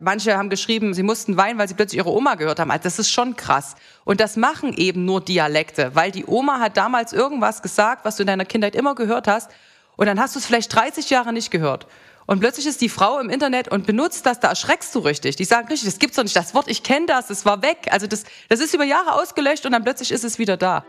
[0.00, 2.70] Manche haben geschrieben, sie mussten weinen, weil sie plötzlich ihre Oma gehört haben.
[2.70, 3.74] Also das ist schon krass.
[4.04, 8.22] Und das machen eben nur Dialekte, weil die Oma hat damals irgendwas gesagt, was du
[8.22, 9.50] in deiner Kindheit immer gehört hast.
[9.96, 11.88] Und dann hast du es vielleicht 30 Jahre nicht gehört.
[12.26, 15.34] Und plötzlich ist die Frau im Internet und benutzt das, da erschreckst du richtig.
[15.34, 17.88] Die sagen richtig, das gibt's doch nicht, das Wort, ich kenne das, es war weg.
[17.90, 20.84] Also das, das ist über Jahre ausgelöscht und dann plötzlich ist es wieder da.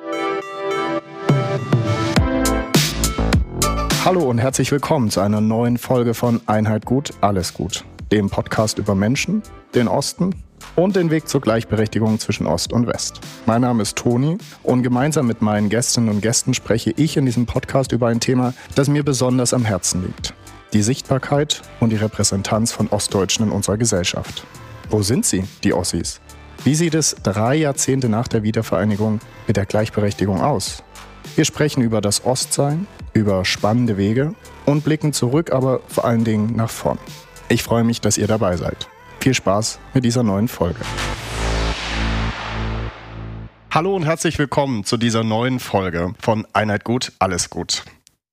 [4.05, 8.78] Hallo und herzlich willkommen zu einer neuen Folge von Einheit gut, alles gut dem Podcast
[8.78, 9.44] über Menschen,
[9.76, 10.36] den Osten
[10.76, 13.20] und den Weg zur Gleichberechtigung zwischen Ost und West.
[13.45, 17.45] Mein Name ist Toni und gemeinsam mit meinen Gästinnen und Gästen spreche ich in diesem
[17.45, 20.34] Podcast über ein Thema, das mir besonders am Herzen liegt.
[20.73, 24.45] Die Sichtbarkeit und die Repräsentanz von Ostdeutschen in unserer Gesellschaft.
[24.89, 26.22] Wo sind sie, die Ossis?
[26.64, 30.84] Wie sieht es drei Jahrzehnte nach der Wiedervereinigung mit der Gleichberechtigung aus?
[31.36, 34.34] Wir sprechen über das Ostsein, über spannende Wege
[34.66, 37.00] und blicken zurück, aber vor allen Dingen nach vorn.
[37.52, 38.88] Ich freue mich, dass ihr dabei seid.
[39.21, 40.81] Viel Spaß mit dieser neuen Folge.
[43.72, 47.86] Hallo und herzlich willkommen zu dieser neuen Folge von Einheit gut, alles gut.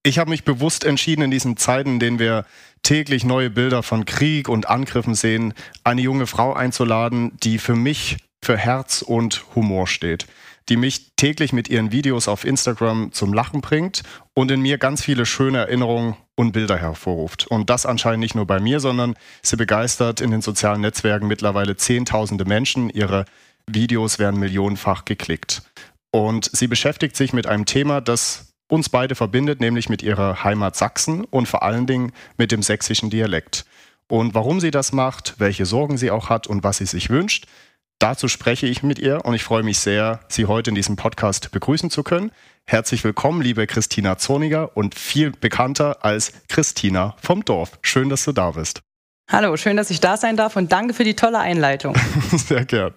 [0.03, 2.45] Ich habe mich bewusst entschieden, in diesen Zeiten, in denen wir
[2.83, 8.19] täglich neue Bilder von Krieg und Angriffen sehen, eine junge Frau einzuladen, die für mich
[8.43, 10.27] für Herz und Humor steht
[10.69, 14.03] die mich täglich mit ihren Videos auf Instagram zum Lachen bringt
[14.35, 17.47] und in mir ganz viele schöne Erinnerungen und Bilder hervorruft.
[17.47, 21.77] Und das anscheinend nicht nur bei mir, sondern sie begeistert in den sozialen Netzwerken mittlerweile
[21.77, 22.91] Zehntausende Menschen.
[22.91, 23.25] Ihre
[23.67, 25.63] Videos werden millionenfach geklickt.
[26.11, 30.77] Und sie beschäftigt sich mit einem Thema, das uns beide verbindet, nämlich mit ihrer Heimat
[30.77, 33.65] Sachsen und vor allen Dingen mit dem sächsischen Dialekt.
[34.09, 37.47] Und warum sie das macht, welche Sorgen sie auch hat und was sie sich wünscht,
[37.99, 41.51] Dazu spreche ich mit ihr und ich freue mich sehr, Sie heute in diesem Podcast
[41.51, 42.31] begrüßen zu können.
[42.67, 47.79] Herzlich willkommen, liebe Christina Zorniger und viel bekannter als Christina vom Dorf.
[47.81, 48.83] Schön, dass du da bist.
[49.31, 51.97] Hallo, schön, dass ich da sein darf und danke für die tolle Einleitung.
[52.33, 52.93] Sehr gern.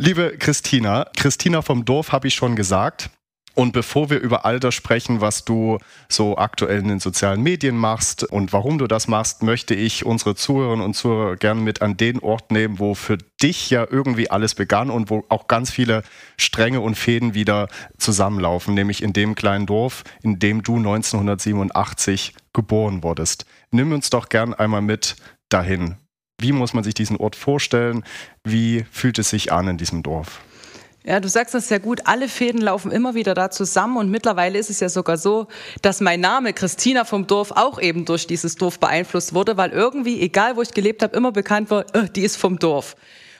[0.00, 3.10] Liebe Christina, Christina vom Dorf habe ich schon gesagt.
[3.54, 5.78] Und bevor wir über all das sprechen, was du
[6.08, 10.36] so aktuell in den sozialen Medien machst und warum du das machst, möchte ich unsere
[10.36, 14.54] Zuhörerinnen und Zuhörer gerne mit an den Ort nehmen, wo für dich ja irgendwie alles
[14.54, 16.04] begann und wo auch ganz viele
[16.36, 23.02] Stränge und Fäden wieder zusammenlaufen, nämlich in dem kleinen Dorf, in dem du 1987 geboren
[23.02, 23.44] wurdest.
[23.72, 25.16] Nimm uns doch gern einmal mit
[25.48, 25.96] dahin.
[26.40, 28.04] Wie muss man sich diesen Ort vorstellen?
[28.44, 30.40] Wie fühlt es sich an in diesem Dorf?
[31.08, 32.02] Ja, du sagst das sehr gut.
[32.04, 35.46] Alle Fäden laufen immer wieder da zusammen und mittlerweile ist es ja sogar so,
[35.80, 40.20] dass mein Name Christina vom Dorf auch eben durch dieses Dorf beeinflusst wurde, weil irgendwie,
[40.20, 42.94] egal wo ich gelebt habe, immer bekannt war, äh, die ist vom Dorf.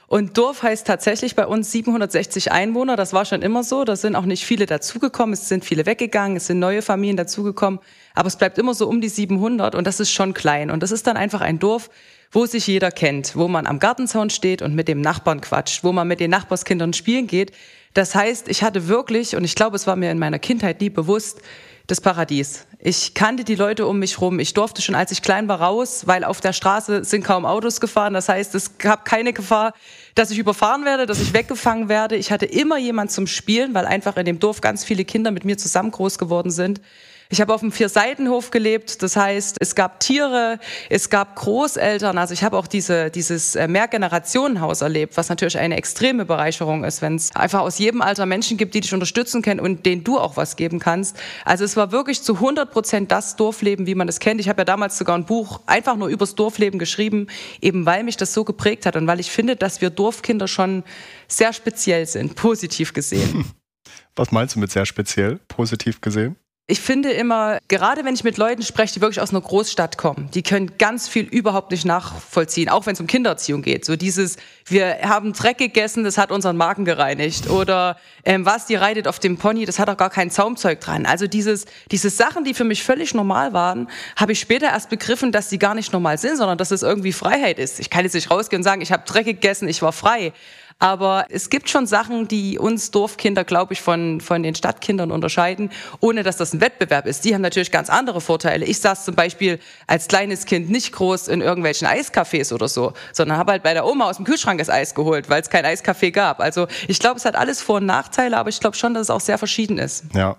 [0.07, 2.97] Und Dorf heißt tatsächlich bei uns 760 Einwohner.
[2.97, 3.85] Das war schon immer so.
[3.85, 5.35] Da sind auch nicht viele dazugekommen.
[5.35, 6.39] Es sind viele weggegangen.
[6.39, 7.81] Es sind neue Familien dazugekommen.
[8.15, 10.71] Aber es bleibt immer so um die 700 und das ist schon klein.
[10.71, 11.91] Und das ist dann einfach ein Dorf,
[12.31, 15.93] wo sich jeder kennt, wo man am Gartenzaun steht und mit dem Nachbarn quatscht, wo
[15.93, 17.53] man mit den Nachbarskindern spielen geht.
[17.95, 20.91] Das heißt, ich hatte wirklich, und ich glaube, es war mir in meiner Kindheit nie
[20.91, 21.41] bewusst,
[21.89, 22.67] das Paradies.
[22.79, 24.39] Ich kannte die Leute um mich rum.
[24.39, 27.81] Ich durfte schon, als ich klein war, raus, weil auf der Straße sind kaum Autos
[27.81, 28.13] gefahren.
[28.13, 29.73] Das heißt, es gab keine Gefahr,
[30.15, 32.17] dass ich überfahren werde, dass ich weggefangen werde.
[32.17, 35.47] Ich hatte immer jemand zum Spielen, weil einfach in dem Dorf ganz viele Kinder mit
[35.47, 36.83] mir zusammen groß geworden sind.
[37.31, 40.59] Ich habe auf einem Vier-Seitenhof gelebt, das heißt, es gab Tiere,
[40.89, 45.77] es gab Großeltern, also ich habe auch diese, dieses äh, Mehrgenerationenhaus erlebt, was natürlich eine
[45.77, 49.61] extreme Bereicherung ist, wenn es einfach aus jedem Alter Menschen gibt, die dich unterstützen können
[49.61, 51.21] und denen du auch was geben kannst.
[51.45, 54.41] Also es war wirklich zu 100 Prozent das Dorfleben, wie man es kennt.
[54.41, 57.27] Ich habe ja damals sogar ein Buch einfach nur übers Dorfleben geschrieben,
[57.61, 60.83] eben weil mich das so geprägt hat und weil ich finde, dass wir Dorfkinder schon
[61.27, 63.45] sehr speziell sind, positiv gesehen.
[64.17, 66.37] Was meinst du mit sehr speziell, positiv gesehen?
[66.71, 70.29] Ich finde immer, gerade wenn ich mit Leuten spreche, die wirklich aus einer Großstadt kommen,
[70.35, 73.87] die können ganz viel überhaupt nicht nachvollziehen, auch wenn es um Kindererziehung geht.
[73.87, 74.37] So dieses,
[74.67, 77.49] wir haben Dreck gegessen, das hat unseren Magen gereinigt.
[77.49, 81.07] Oder ähm, was, die reitet auf dem Pony, das hat auch gar kein Zaumzeug dran.
[81.07, 85.33] Also dieses, diese Sachen, die für mich völlig normal waren, habe ich später erst begriffen,
[85.33, 87.81] dass die gar nicht normal sind, sondern dass es irgendwie Freiheit ist.
[87.81, 90.35] Ich kann jetzt nicht rausgehen und sagen, ich habe Dreck gegessen, ich war frei.
[90.79, 95.71] Aber es gibt schon Sachen, die uns Dorfkinder, glaube ich, von, von den Stadtkindern unterscheiden,
[96.01, 97.25] ohne dass das ein Wettbewerb ist.
[97.25, 98.65] Die haben natürlich ganz andere Vorteile.
[98.65, 99.59] Ich saß zum Beispiel
[99.89, 103.87] als kleines Kind nicht groß in irgendwelchen Eiscafés oder so, sondern habe halt bei der
[103.87, 106.41] Oma aus dem Kühlschrank das Eis geholt, weil es kein Eiscafé gab.
[106.41, 109.11] Also ich glaube, es hat alles Vor- und Nachteile, aber ich glaube schon, dass es
[109.11, 110.05] auch sehr verschieden ist.
[110.15, 110.37] Ja,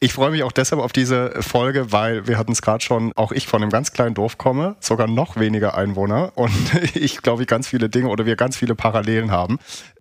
[0.00, 3.32] ich freue mich auch deshalb auf diese Folge, weil wir hatten es gerade schon, auch
[3.32, 7.48] ich von einem ganz kleinen Dorf komme, sogar noch weniger Einwohner und ich glaube, ich
[7.48, 9.58] ganz viele Dinge oder wir ganz viele Parallelen haben.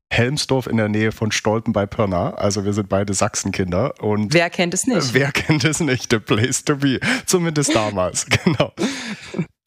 [0.10, 2.32] Helmsdorf in der Nähe von Stolpen bei Pirna.
[2.36, 4.02] Also wir sind beide Sachsenkinder.
[4.02, 5.14] Und wer kennt es nicht?
[5.14, 6.12] Wer kennt es nicht?
[6.12, 7.00] The place to be.
[7.26, 8.72] Zumindest damals, genau.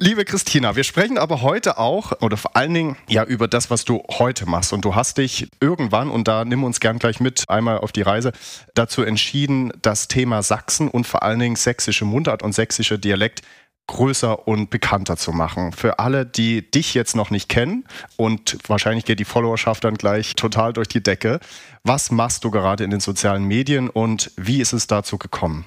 [0.02, 3.84] Liebe Christina, wir sprechen aber heute auch oder vor allen Dingen ja über das, was
[3.84, 4.72] du heute machst.
[4.72, 8.00] Und du hast dich irgendwann, und da nimm uns gern gleich mit einmal auf die
[8.00, 8.32] Reise,
[8.72, 13.42] dazu entschieden, das Thema Sachsen und vor allen Dingen sächsische Mundart und sächsische Dialekt
[13.88, 15.72] größer und bekannter zu machen.
[15.72, 17.84] Für alle, die dich jetzt noch nicht kennen
[18.16, 21.40] und wahrscheinlich geht die Followerschaft dann gleich total durch die Decke.
[21.84, 25.66] Was machst du gerade in den sozialen Medien und wie ist es dazu gekommen?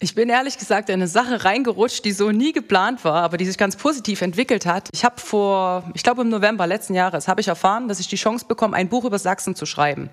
[0.00, 3.44] Ich bin ehrlich gesagt in eine Sache reingerutscht, die so nie geplant war, aber die
[3.44, 4.88] sich ganz positiv entwickelt hat.
[4.92, 8.14] Ich habe vor, ich glaube im November letzten Jahres, habe ich erfahren, dass ich die
[8.14, 10.08] Chance bekomme, ein Buch über Sachsen zu schreiben.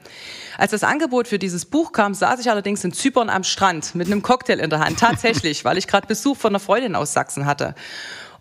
[0.57, 4.07] Als das Angebot für dieses Buch kam, saß ich allerdings in Zypern am Strand mit
[4.07, 7.45] einem Cocktail in der Hand, tatsächlich, weil ich gerade Besuch von einer Freundin aus Sachsen
[7.45, 7.75] hatte.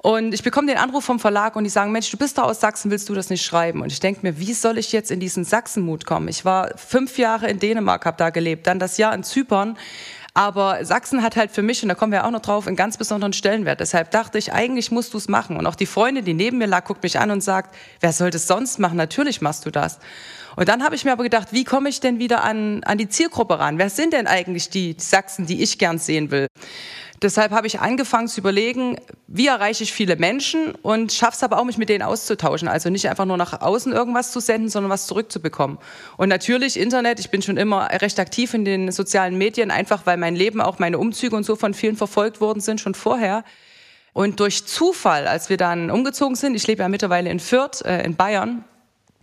[0.04, 2.60] Und ich bekomme den Anruf vom Verlag und die sagen, Mensch, du bist da aus
[2.60, 3.80] Sachsen, willst du das nicht schreiben?
[3.80, 6.28] Und ich denke mir, wie soll ich jetzt in diesen Sachsenmut kommen?
[6.28, 9.78] Ich war fünf Jahre in Dänemark, habe da gelebt, dann das Jahr in Zypern.
[10.36, 12.96] Aber Sachsen hat halt für mich, und da kommen wir auch noch drauf, einen ganz
[12.96, 13.78] besonderen Stellenwert.
[13.78, 15.56] Deshalb dachte ich, eigentlich musst du es machen.
[15.56, 18.30] Und auch die Freundin, die neben mir lag, guckt mich an und sagt, wer soll
[18.30, 18.96] das sonst machen?
[18.96, 20.00] Natürlich machst du das.
[20.56, 23.08] Und dann habe ich mir aber gedacht, wie komme ich denn wieder an, an die
[23.08, 23.78] Zielgruppe ran?
[23.78, 26.48] Wer sind denn eigentlich die Sachsen, die ich gern sehen will?
[27.24, 28.98] Deshalb habe ich angefangen zu überlegen,
[29.28, 32.68] wie erreiche ich viele Menschen und schaffe es aber auch, mich mit denen auszutauschen.
[32.68, 35.78] Also nicht einfach nur nach außen irgendwas zu senden, sondern was zurückzubekommen.
[36.18, 40.18] Und natürlich Internet, ich bin schon immer recht aktiv in den sozialen Medien, einfach weil
[40.18, 43.42] mein Leben, auch meine Umzüge und so von vielen verfolgt worden sind, schon vorher.
[44.12, 48.04] Und durch Zufall, als wir dann umgezogen sind, ich lebe ja mittlerweile in Fürth, äh,
[48.04, 48.64] in Bayern,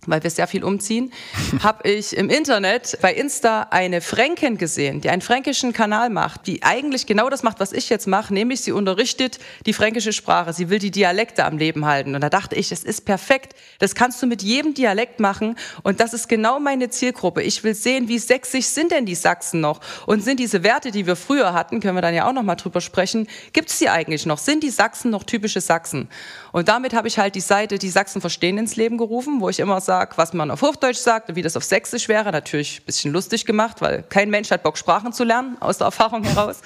[0.08, 1.14] weil wir sehr viel umziehen,
[1.64, 6.64] habe ich im Internet bei Insta eine Fränkin gesehen, die einen fränkischen Kanal macht, die
[6.64, 10.54] eigentlich genau das macht, was ich jetzt mache, nämlich sie unterrichtet die fränkische Sprache.
[10.54, 12.16] Sie will die Dialekte am Leben halten.
[12.16, 13.54] Und da dachte ich, es ist perfekt.
[13.80, 15.56] Das kannst du mit jedem Dialekt machen.
[15.84, 17.44] Und das ist genau meine Zielgruppe.
[17.44, 19.82] Ich will sehen, wie sächsisch sind denn die Sachsen noch?
[20.08, 22.56] Und sind diese Werte, die wir früher hatten, können wir dann ja auch noch mal
[22.56, 24.40] drüber sprechen, gibt es die eigentlich noch?
[24.40, 26.10] Sind die Sachsen noch typische Sachsen?
[26.52, 29.60] Und damit habe ich halt die Seite Die Sachsen verstehen ins Leben gerufen, wo ich
[29.60, 32.32] immer sage, was man auf Hochdeutsch sagt und wie das auf Sächsisch wäre.
[32.32, 35.86] Natürlich ein bisschen lustig gemacht, weil kein Mensch hat Bock, Sprachen zu lernen, aus der
[35.86, 36.62] Erfahrung heraus.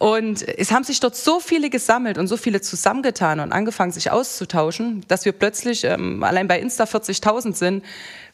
[0.00, 4.10] Und es haben sich dort so viele gesammelt und so viele zusammengetan und angefangen, sich
[4.10, 7.84] auszutauschen, dass wir plötzlich ähm, allein bei Insta 40.000 sind.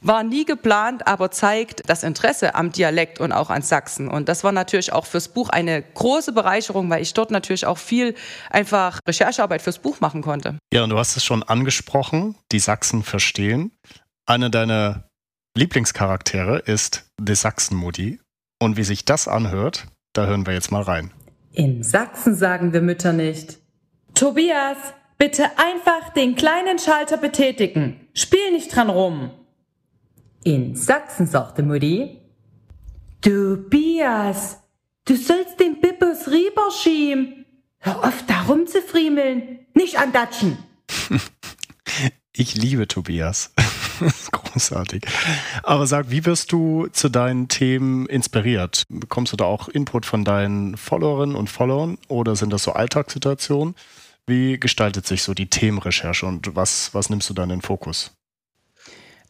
[0.01, 4.07] War nie geplant, aber zeigt das Interesse am Dialekt und auch an Sachsen.
[4.07, 7.79] Und das war natürlich auch fürs Buch eine große Bereicherung, weil ich dort natürlich auch
[7.79, 8.15] viel
[8.49, 10.59] einfach Recherchearbeit fürs Buch machen konnte.
[10.73, 13.73] Ja, und du hast es schon angesprochen, die Sachsen verstehen.
[14.25, 15.09] Einer deiner
[15.57, 18.21] Lieblingscharaktere ist The Sachsen-Mutti.
[18.63, 21.13] Und wie sich das anhört, da hören wir jetzt mal rein.
[21.57, 23.61] In Sachsen sagen wir Mütter nicht.
[24.13, 24.77] Tobias,
[25.17, 28.09] bitte einfach den kleinen Schalter betätigen.
[28.13, 29.31] Spiel nicht dran rum.
[30.45, 32.21] In Sachsen sagte Mutti.
[33.23, 34.59] Tobias,
[35.07, 37.47] du sollst den Bippus rüber schieben.
[37.79, 39.61] Hör auf, da rumzufriemeln.
[39.73, 40.59] Nicht andatschen.
[42.35, 43.55] ich liebe Tobias.
[44.33, 45.05] Großartig.
[45.63, 48.85] Aber sag, wie wirst du zu deinen Themen inspiriert?
[48.89, 53.75] Bekommst du da auch Input von deinen Followerinnen und Followern oder sind das so Alltagssituationen?
[54.27, 58.16] Wie gestaltet sich so die Themenrecherche und was, was nimmst du dann in den Fokus?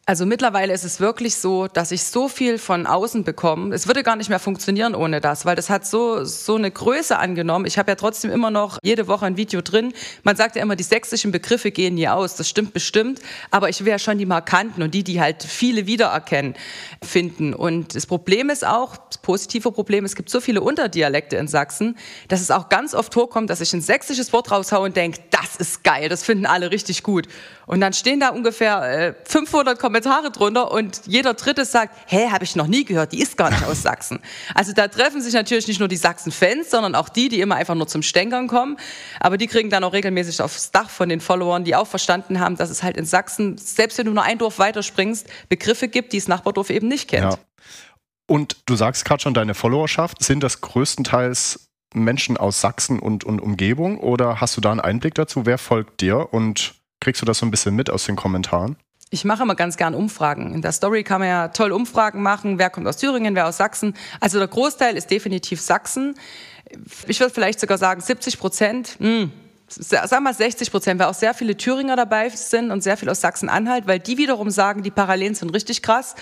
[0.09, 3.75] Also mittlerweile ist es wirklich so, dass ich so viel von außen bekomme.
[3.75, 7.19] Es würde gar nicht mehr funktionieren ohne das, weil das hat so so eine Größe
[7.19, 7.65] angenommen.
[7.65, 9.91] Ich habe ja trotzdem immer noch jede Woche ein Video drin.
[10.23, 12.37] Man sagt ja immer, die sächsischen Begriffe gehen nie aus.
[12.37, 13.19] Das stimmt bestimmt,
[13.51, 16.53] aber ich will ja schon die markanten und die, die halt viele wiedererkennen,
[17.03, 17.53] finden.
[17.53, 21.97] Und das Problem ist auch, das positive Problem, es gibt so viele Unterdialekte in Sachsen,
[22.29, 25.57] dass es auch ganz oft vorkommt, dass ich ein sächsisches Wort raushaue und denke, das
[25.57, 27.27] ist geil, das finden alle richtig gut.
[27.65, 32.43] Und dann stehen da ungefähr äh, 500 Kommentare drunter und jeder Dritte sagt, hä, habe
[32.43, 34.19] ich noch nie gehört, die ist gar nicht aus Sachsen.
[34.53, 37.75] Also da treffen sich natürlich nicht nur die Sachsen-Fans, sondern auch die, die immer einfach
[37.75, 38.77] nur zum Stänkern kommen.
[39.19, 42.55] Aber die kriegen dann auch regelmäßig aufs Dach von den Followern, die auch verstanden haben,
[42.55, 46.17] dass es halt in Sachsen, selbst wenn du nur ein Dorf weiterspringst, Begriffe gibt, die
[46.17, 47.33] das Nachbardorf eben nicht kennt.
[47.33, 47.39] Ja.
[48.27, 53.39] Und du sagst gerade schon, deine Followerschaft, sind das größtenteils Menschen aus Sachsen und, und
[53.39, 55.45] Umgebung oder hast du da einen Einblick dazu?
[55.45, 58.75] Wer folgt dir und Kriegst du das so ein bisschen mit aus den Kommentaren?
[59.09, 60.53] Ich mache immer ganz gern Umfragen.
[60.53, 62.59] In der Story kann man ja toll Umfragen machen.
[62.59, 63.93] Wer kommt aus Thüringen, wer aus Sachsen?
[64.19, 66.15] Also der Großteil ist definitiv Sachsen.
[67.07, 68.97] Ich würde vielleicht sogar sagen 70 Prozent.
[68.99, 69.31] Hm,
[69.69, 73.21] sagen wir 60 Prozent, weil auch sehr viele Thüringer dabei sind und sehr viel aus
[73.21, 76.15] Sachsen-Anhalt, weil die wiederum sagen, die Parallelen sind richtig krass.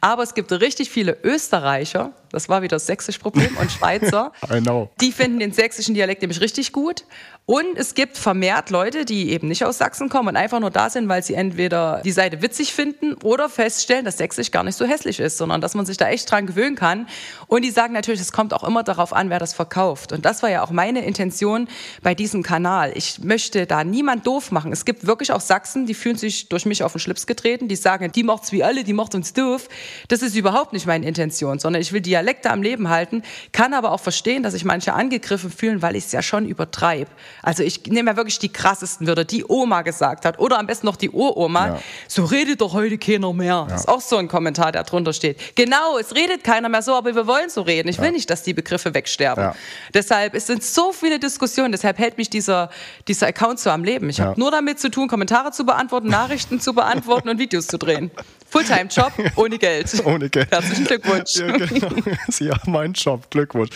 [0.00, 4.32] Aber es gibt richtig viele Österreicher, Das war wieder das sächsische Problem und Schweizer.
[5.00, 7.04] Die finden den sächsischen Dialekt nämlich richtig gut.
[7.46, 10.88] Und es gibt vermehrt Leute, die eben nicht aus Sachsen kommen und einfach nur da
[10.88, 14.84] sind, weil sie entweder die Seite witzig finden oder feststellen, dass Sächsisch gar nicht so
[14.84, 17.08] hässlich ist, sondern dass man sich da echt dran gewöhnen kann.
[17.48, 20.12] Und die sagen natürlich, es kommt auch immer darauf an, wer das verkauft.
[20.12, 21.66] Und das war ja auch meine Intention
[22.02, 22.92] bei diesem Kanal.
[22.94, 24.70] Ich möchte da niemand doof machen.
[24.70, 27.74] Es gibt wirklich auch Sachsen, die fühlen sich durch mich auf den Schlips getreten, die
[27.74, 29.68] sagen, die macht's wie alle, die macht uns doof.
[30.06, 33.22] Das ist überhaupt nicht meine Intention, sondern ich will Dialekte am Leben halten,
[33.52, 37.10] kann aber auch verstehen, dass sich manche angegriffen fühlen, weil ich es ja schon übertreibe.
[37.42, 40.86] Also ich nehme ja wirklich die krassesten Wörter, die Oma gesagt hat oder am besten
[40.86, 41.66] noch die Uroma.
[41.68, 41.80] Ja.
[42.08, 43.46] So redet doch heute keiner mehr.
[43.46, 43.66] Ja.
[43.68, 45.56] Das ist auch so ein Kommentar, der drunter steht.
[45.56, 47.88] Genau, es redet keiner mehr so, aber wir wollen so reden.
[47.88, 48.02] Ich ja.
[48.02, 49.52] will nicht, dass die Begriffe wegsterben.
[49.94, 52.70] Deshalb es sind so viele Diskussionen, deshalb hält mich dieser,
[53.08, 54.10] dieser Account so am Leben.
[54.10, 57.78] Ich habe nur damit zu tun, Kommentare zu beantworten, Nachrichten zu beantworten und Videos zu
[57.78, 58.10] drehen.
[58.50, 60.02] Fulltime-Job ohne Geld.
[60.04, 60.50] Ohne Geld.
[60.50, 61.36] Herzlichen Glückwunsch.
[61.36, 61.88] Ja, genau.
[62.40, 63.30] ja, mein Job.
[63.30, 63.70] Glückwunsch.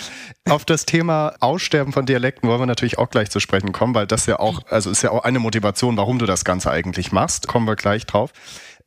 [0.48, 4.06] Auf das Thema Aussterben von Dialekten wollen wir natürlich auch gleich zu sprechen kommen, weil
[4.06, 7.46] das ja auch, also ist ja auch eine Motivation, warum du das Ganze eigentlich machst.
[7.46, 8.32] Kommen wir gleich drauf.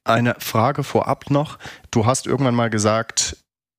[0.03, 1.58] Eine Frage vorab noch.
[1.91, 3.38] Du hast irgendwann mal gesagt,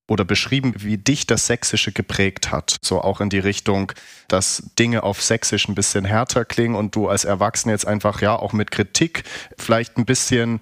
[0.08, 2.78] oder beschrieben, wie dich das Sächsische geprägt hat.
[2.82, 3.92] So auch in die Richtung,
[4.26, 8.34] dass Dinge auf Sächsisch ein bisschen härter klingen und du als Erwachsener jetzt einfach ja
[8.34, 9.24] auch mit Kritik
[9.58, 10.60] vielleicht ein bisschen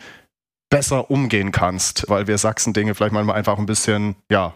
[0.71, 4.55] besser umgehen kannst, weil wir Sachsen Dinge vielleicht manchmal einfach ein bisschen, ja,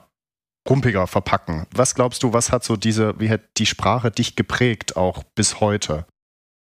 [0.68, 1.66] rumpiger verpacken.
[1.74, 5.60] Was glaubst du, was hat so diese, wie hat die Sprache dich geprägt, auch bis
[5.60, 6.06] heute?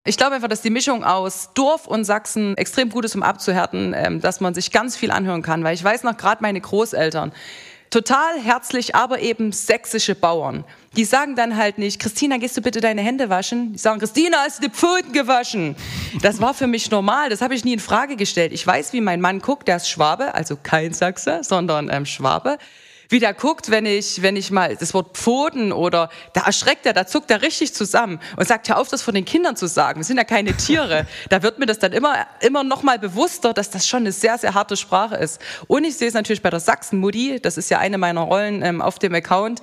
[0.05, 3.93] Ich glaube einfach, dass die Mischung aus Dorf und Sachsen extrem gut ist, um abzuhärten,
[3.95, 5.64] ähm, dass man sich ganz viel anhören kann.
[5.64, 7.33] Weil ich weiß noch, gerade meine Großeltern,
[7.90, 10.64] total herzlich, aber eben sächsische Bauern.
[10.97, 13.73] Die sagen dann halt nicht, Christina, gehst du bitte deine Hände waschen?
[13.73, 15.76] Die sagen, Christina, hast du die Pfoten gewaschen?
[16.23, 18.52] Das war für mich normal, das habe ich nie in Frage gestellt.
[18.52, 22.59] Ich weiß, wie mein Mann guckt, der ist Schwabe, also kein Sachse, sondern ähm, Schwabe
[23.08, 26.92] wie der guckt, wenn ich, wenn ich mal das Wort Pfoten oder da erschreckt er,
[26.92, 30.00] da zuckt er richtig zusammen und sagt, hör auf, das von den Kindern zu sagen.
[30.00, 31.06] Wir sind ja keine Tiere.
[31.28, 34.36] da wird mir das dann immer, immer noch mal bewusster, dass das schon eine sehr,
[34.38, 35.40] sehr harte Sprache ist.
[35.66, 38.82] Und ich sehe es natürlich bei der Sachsen-Mutti, das ist ja eine meiner Rollen ähm,
[38.82, 39.60] auf dem Account,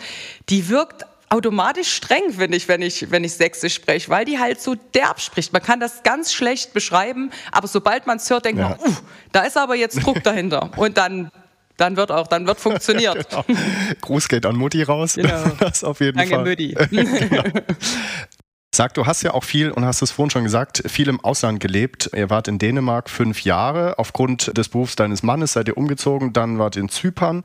[0.50, 4.62] die wirkt automatisch streng, finde ich, wenn ich, wenn ich Sächsisch spreche, weil die halt
[4.62, 5.54] so derb spricht.
[5.54, 8.70] Man kann das ganz schlecht beschreiben, aber sobald man es hört, denkt ja.
[8.70, 8.96] man, uh,
[9.32, 10.72] da ist aber jetzt Druck dahinter.
[10.78, 11.32] Und dann
[11.78, 13.30] dann wird auch, dann wird funktioniert.
[13.48, 13.60] genau.
[14.02, 15.16] Gruß geht an Mutti raus.
[15.16, 15.44] Genau.
[15.60, 16.46] Das auf jeden Danke, Fall.
[16.46, 16.76] Mutti.
[16.92, 17.44] genau.
[18.74, 21.60] Sag, du hast ja auch viel, und hast es vorhin schon gesagt, viel im Ausland
[21.60, 22.10] gelebt.
[22.14, 23.98] Ihr wart in Dänemark fünf Jahre.
[24.00, 26.34] Aufgrund des Berufs deines Mannes seid ihr umgezogen.
[26.34, 27.44] Dann wart ihr in Zypern.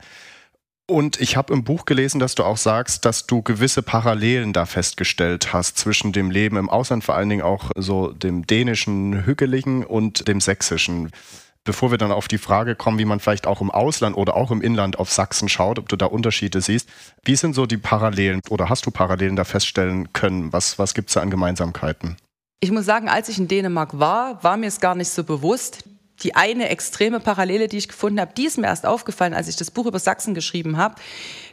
[0.87, 4.65] Und ich habe im Buch gelesen, dass du auch sagst, dass du gewisse Parallelen da
[4.65, 9.85] festgestellt hast zwischen dem Leben im Ausland, vor allen Dingen auch so dem dänischen Hügeligen
[9.85, 11.11] und dem sächsischen
[11.63, 14.51] bevor wir dann auf die Frage kommen, wie man vielleicht auch im Ausland oder auch
[14.51, 16.89] im Inland auf Sachsen schaut, ob du da Unterschiede siehst,
[17.23, 20.51] wie sind so die Parallelen oder hast du Parallelen da feststellen können?
[20.53, 22.17] Was, was gibt es da an Gemeinsamkeiten?
[22.59, 25.83] Ich muss sagen, als ich in Dänemark war, war mir es gar nicht so bewusst
[26.23, 29.55] die eine extreme Parallele, die ich gefunden habe, die ist mir erst aufgefallen, als ich
[29.55, 30.95] das Buch über Sachsen geschrieben habe.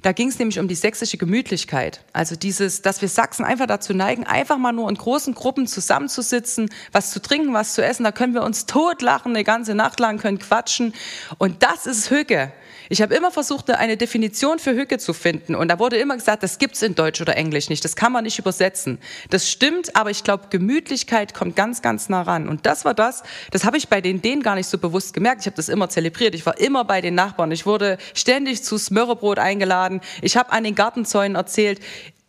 [0.02, 2.00] Da ging es nämlich um die sächsische Gemütlichkeit.
[2.12, 6.70] Also dieses, dass wir Sachsen einfach dazu neigen, einfach mal nur in großen Gruppen zusammenzusitzen,
[6.92, 8.04] was zu trinken, was zu essen.
[8.04, 10.94] Da können wir uns totlachen, eine ganze Nacht lang, können quatschen.
[11.38, 12.52] Und das ist Hücke.
[12.90, 15.54] Ich habe immer versucht, eine Definition für Hücke zu finden.
[15.54, 17.84] Und da wurde immer gesagt, das gibt's in Deutsch oder Englisch nicht.
[17.84, 18.98] Das kann man nicht übersetzen.
[19.28, 22.48] Das stimmt, aber ich glaube, Gemütlichkeit kommt ganz, ganz nah ran.
[22.48, 25.42] Und das war das, das habe ich bei den denen gar nicht so bewusst gemerkt.
[25.42, 26.34] Ich habe das immer zelebriert.
[26.34, 27.52] Ich war immer bei den Nachbarn.
[27.52, 30.00] Ich wurde ständig zu Smörrebrot eingeladen.
[30.22, 31.80] Ich habe an den Gartenzäunen erzählt.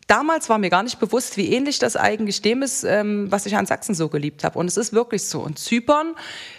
[0.06, 3.56] Damals war mir gar nicht bewusst, wie ähnlich das eigentlich dem ist, ähm, was ich
[3.56, 4.58] an Sachsen so geliebt habe.
[4.58, 5.40] Und es ist wirklich so.
[5.40, 6.14] Und Zypern,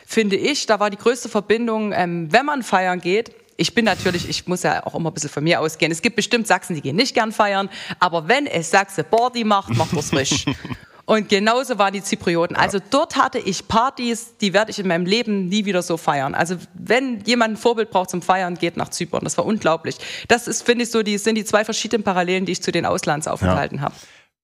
[0.05, 4.27] finde ich, da war die größte Verbindung, ähm, wenn man feiern geht, ich bin natürlich,
[4.27, 5.91] ich muss ja auch immer ein bisschen von mir ausgehen.
[5.91, 9.75] Es gibt bestimmt Sachsen, die gehen nicht gern feiern, aber wenn es Sachse Party macht,
[9.75, 10.45] macht es frisch.
[11.11, 12.55] Und genauso waren die Zyprioten.
[12.55, 16.33] Also dort hatte ich Partys, die werde ich in meinem Leben nie wieder so feiern.
[16.33, 19.25] Also wenn jemand ein Vorbild braucht zum Feiern, geht nach Zypern.
[19.25, 19.97] Das war unglaublich.
[20.29, 22.85] Das ist, finde ich, so, die sind die zwei verschiedenen Parallelen, die ich zu den
[22.85, 23.83] Auslandsaufenthalten ja.
[23.83, 23.95] habe.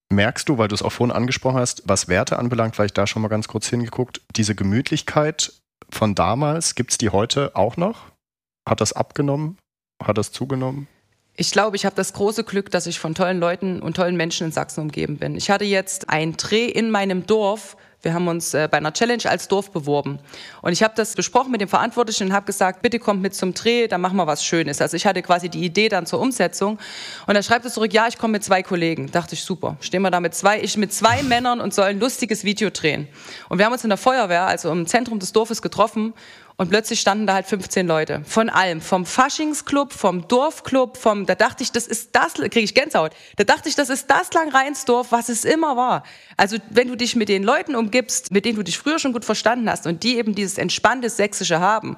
[0.10, 3.22] Merkst du, weil du es auch vorhin angesprochen hast, was Werte anbelangt, vielleicht da schon
[3.22, 5.54] mal ganz kurz hingeguckt, diese Gemütlichkeit
[5.90, 8.12] von damals, gibt es die heute auch noch?
[8.68, 9.58] Hat das abgenommen?
[10.04, 10.90] Hat das zugenommen?
[11.40, 14.48] Ich glaube, ich habe das große Glück, dass ich von tollen Leuten und tollen Menschen
[14.48, 15.36] in Sachsen umgeben bin.
[15.36, 17.78] Ich hatte jetzt einen Dreh in meinem Dorf.
[18.02, 20.18] Wir haben uns äh, bei einer Challenge als Dorf beworben.
[20.64, 23.54] Und ich habe das besprochen mit dem Verantwortlichen und habe gesagt, bitte kommt mit zum
[23.54, 24.82] Dreh, dann machen wir was Schönes.
[24.82, 26.80] Also ich hatte quasi die Idee dann zur Umsetzung.
[27.28, 29.12] Und er schreibt es zurück, ja, ich komme mit zwei Kollegen.
[29.12, 29.78] Dachte ich, super.
[29.80, 33.08] Stehen wir da mit zwei, ich mit zwei Männern und soll ein lustiges Video drehen.
[33.48, 36.16] Und wir haben uns in der Feuerwehr, also im Zentrum des Dorfes getroffen
[36.60, 38.24] Und plötzlich standen da halt 15 Leute.
[38.26, 38.82] Von allem.
[38.82, 43.12] Vom Faschingsclub, vom Dorfclub, vom, da dachte ich, das ist das, kriege ich Gänsehaut.
[43.36, 46.02] Da dachte ich, das ist das Langreinsdorf, was es immer war.
[46.36, 49.24] Also, wenn du dich mit den Leuten umgibst, mit denen du dich früher schon gut
[49.24, 51.96] verstanden hast und die eben dieses entspannte Sächsische haben,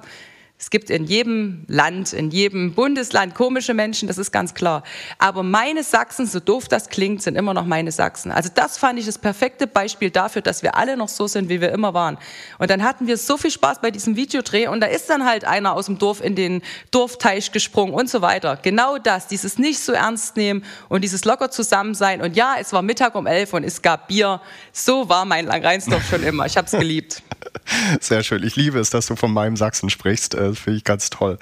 [0.62, 4.84] es gibt in jedem Land, in jedem Bundesland komische Menschen, das ist ganz klar.
[5.18, 8.30] Aber meine Sachsen, so doof das klingt, sind immer noch meine Sachsen.
[8.30, 11.62] Also das fand ich das perfekte Beispiel dafür, dass wir alle noch so sind, wie
[11.62, 12.18] wir immer waren.
[12.58, 15.46] Und dann hatten wir so viel Spaß bei diesem Videodreh und da ist dann halt
[15.46, 16.62] einer aus dem Dorf in den
[16.92, 18.60] Dorfteich gesprungen und so weiter.
[18.62, 22.22] Genau das, dieses nicht so ernst nehmen und dieses locker zusammen sein.
[22.22, 24.42] Und ja, es war Mittag um elf und es gab Bier.
[24.74, 26.46] So war mein Langreinsdorf schon immer.
[26.48, 27.24] Ich habe es geliebt.
[28.02, 28.44] Sehr schön.
[28.44, 30.36] Ich liebe es, dass du von meinem Sachsen sprichst.
[30.50, 31.38] Das finde ich ganz toll.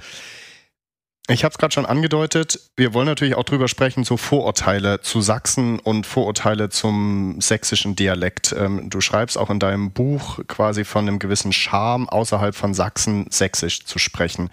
[1.29, 5.19] Ich habe es gerade schon angedeutet, wir wollen natürlich auch drüber sprechen, so Vorurteile zu
[5.19, 8.55] Sachsen und Vorurteile zum sächsischen Dialekt.
[8.57, 13.27] Ähm, du schreibst auch in deinem Buch quasi von einem gewissen Charme außerhalb von Sachsen
[13.29, 14.49] sächsisch zu sprechen.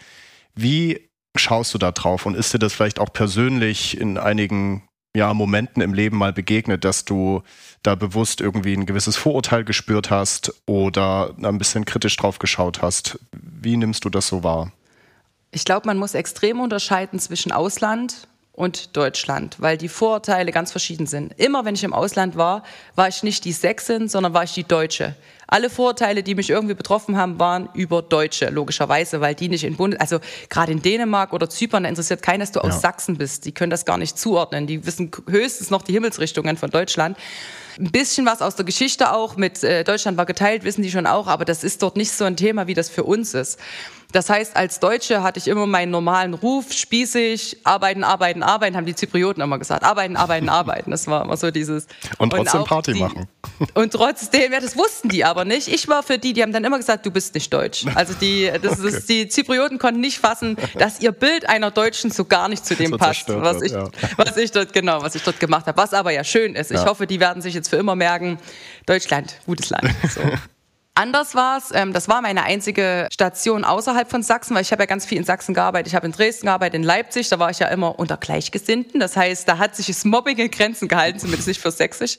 [0.57, 4.83] Wie schaust du da drauf und ist dir das vielleicht auch persönlich in einigen
[5.17, 7.43] ja, Momenten im Leben mal begegnet, dass du
[7.83, 13.19] da bewusst irgendwie ein gewisses Vorurteil gespürt hast oder ein bisschen kritisch drauf geschaut hast?
[13.33, 14.73] Wie nimmst du das so wahr?
[15.53, 21.07] Ich glaube, man muss extrem unterscheiden zwischen Ausland und Deutschland, weil die Vorurteile ganz verschieden
[21.07, 21.33] sind.
[21.39, 22.63] Immer wenn ich im Ausland war,
[22.95, 25.17] war ich nicht die Sächsin, sondern war ich die Deutsche.
[25.49, 29.77] Alle Vorurteile, die mich irgendwie betroffen haben, waren über Deutsche, logischerweise, weil die nicht in
[29.77, 32.67] Bund, also gerade in Dänemark oder Zypern, da interessiert keinen, dass du ja.
[32.67, 33.45] aus Sachsen bist.
[33.45, 34.67] Die können das gar nicht zuordnen.
[34.69, 37.19] Die wissen höchstens noch die Himmelsrichtungen von Deutschland.
[37.79, 41.07] Ein bisschen was aus der Geschichte auch mit äh, Deutschland war geteilt, wissen die schon
[41.09, 43.59] auch, aber das ist dort nicht so ein Thema, wie das für uns ist.
[44.13, 48.87] Das heißt, als Deutsche hatte ich immer meinen normalen Ruf, spießig, arbeiten, arbeiten, arbeiten, haben
[48.87, 49.83] die Zyprioten immer gesagt.
[49.83, 50.91] Arbeiten, arbeiten, arbeiten.
[50.91, 51.87] Das war immer so dieses.
[52.19, 53.29] Und trotzdem und Party die, machen.
[53.75, 55.69] Und trotzdem, ja, das wussten die aber nicht.
[55.69, 57.85] Ich war für die, die haben dann immer gesagt, du bist nicht deutsch.
[57.95, 58.89] Also die, das okay.
[58.89, 62.75] ist, die Zyprioten konnten nicht fassen, dass ihr Bild einer Deutschen so gar nicht zu
[62.77, 63.89] dem so passt, was ich, ja.
[64.17, 65.77] was ich dort, genau, was ich dort gemacht habe.
[65.77, 66.71] Was aber ja schön ist.
[66.71, 66.87] Ich ja.
[66.87, 68.39] hoffe, die werden sich jetzt für immer merken,
[68.87, 69.89] Deutschland, gutes Land.
[70.15, 70.21] So.
[70.97, 74.83] Anders war es, ähm, das war meine einzige Station außerhalb von Sachsen, weil ich habe
[74.83, 75.89] ja ganz viel in Sachsen gearbeitet.
[75.89, 79.01] Ich habe in Dresden gearbeitet, in Leipzig, da war ich ja immer unter Gleichgesinnten.
[79.01, 82.19] Das heißt, da hat sich das Mobbing in Grenzen gehalten, zumindest nicht für Sächsisch.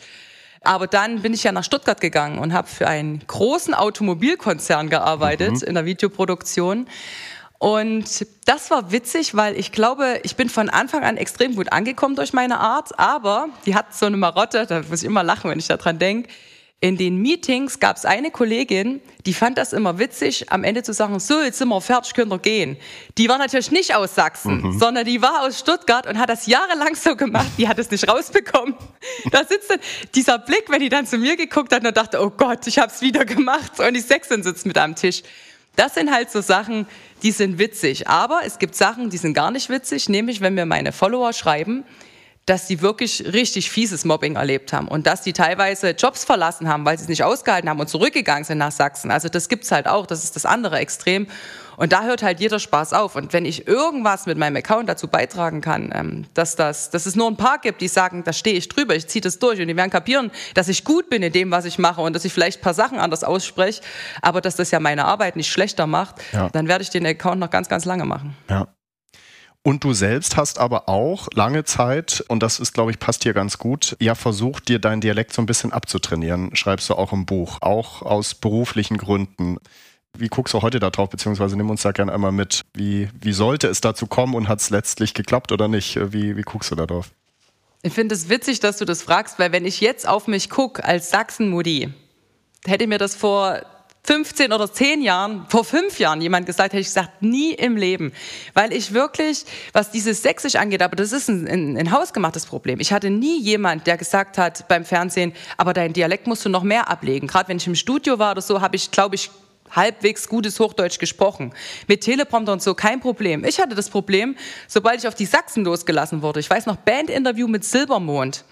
[0.62, 5.54] Aber dann bin ich ja nach Stuttgart gegangen und habe für einen großen Automobilkonzern gearbeitet
[5.54, 5.68] mhm.
[5.68, 6.88] in der Videoproduktion.
[7.58, 12.18] Und das war witzig, weil ich glaube, ich bin von Anfang an extrem gut angekommen
[12.18, 15.60] durch meine Art, aber die hat so eine Marotte, da muss ich immer lachen, wenn
[15.60, 16.30] ich daran denke
[16.86, 20.94] in den Meetings gab es eine Kollegin, die fand das immer witzig, am Ende zu
[20.94, 22.78] sagen, so, jetzt sind wir fertig, können wir gehen.
[23.18, 24.78] Die war natürlich nicht aus Sachsen, mhm.
[24.78, 28.08] sondern die war aus Stuttgart und hat das jahrelang so gemacht, die hat es nicht
[28.08, 28.76] rausbekommen.
[29.32, 29.80] Da sitzt dann
[30.14, 32.92] dieser Blick, wenn die dann zu mir geguckt hat und dachte, oh Gott, ich habe
[32.92, 35.24] es wieder gemacht und die Sechsin sitzt mit am Tisch.
[35.76, 36.86] Das sind halt so Sachen,
[37.24, 38.08] die sind witzig.
[38.08, 41.84] Aber es gibt Sachen, die sind gar nicht witzig, nämlich wenn mir meine Follower schreiben,
[42.46, 46.86] dass die wirklich richtig fieses Mobbing erlebt haben und dass die teilweise Jobs verlassen haben,
[46.86, 49.10] weil sie es nicht ausgehalten haben und zurückgegangen sind nach Sachsen.
[49.10, 51.28] Also das gibt's halt auch, das ist das andere Extrem.
[51.78, 53.16] Und da hört halt jeder Spaß auf.
[53.16, 57.16] Und wenn ich irgendwas mit meinem Account dazu beitragen kann, ähm, dass, das, dass es
[57.16, 59.68] nur ein paar gibt, die sagen, da stehe ich drüber, ich ziehe das durch und
[59.68, 62.32] die werden kapieren, dass ich gut bin in dem, was ich mache und dass ich
[62.32, 63.82] vielleicht ein paar Sachen anders ausspreche,
[64.22, 66.50] aber dass das ja meine Arbeit nicht schlechter macht, ja.
[66.50, 68.38] dann werde ich den Account noch ganz, ganz lange machen.
[68.50, 68.68] Ja.
[69.68, 73.34] Und du selbst hast aber auch lange Zeit, und das ist, glaube ich, passt hier
[73.34, 77.26] ganz gut, ja versucht, dir deinen Dialekt so ein bisschen abzutrainieren, schreibst du auch im
[77.26, 79.58] Buch, auch aus beruflichen Gründen.
[80.16, 82.62] Wie guckst du heute da drauf, beziehungsweise nimm uns da gerne einmal mit.
[82.76, 85.98] Wie, wie sollte es dazu kommen und hat es letztlich geklappt oder nicht?
[86.14, 87.10] Wie, wie guckst du da drauf?
[87.82, 90.84] Ich finde es witzig, dass du das fragst, weil wenn ich jetzt auf mich gucke
[90.84, 91.92] als Sachsen-Mudi,
[92.68, 93.64] hätte mir das vor
[94.06, 98.14] 15 oder 10 Jahren, vor fünf Jahren jemand gesagt, hätte ich gesagt, nie im Leben.
[98.54, 102.80] Weil ich wirklich, was dieses Sächsisch angeht, aber das ist ein, ein, ein hausgemachtes Problem.
[102.80, 106.64] Ich hatte nie jemand, der gesagt hat beim Fernsehen, aber dein Dialekt musst du noch
[106.64, 107.28] mehr ablegen.
[107.28, 109.32] Gerade wenn ich im Studio war oder so, habe ich, glaube ich,
[109.72, 111.54] halbwegs gutes Hochdeutsch gesprochen.
[111.88, 113.44] Mit Teleprompter und so kein Problem.
[113.44, 114.36] Ich hatte das Problem,
[114.68, 116.40] sobald ich auf die Sachsen losgelassen wurde.
[116.40, 118.46] Ich weiß noch, Bandinterview mit Silbermond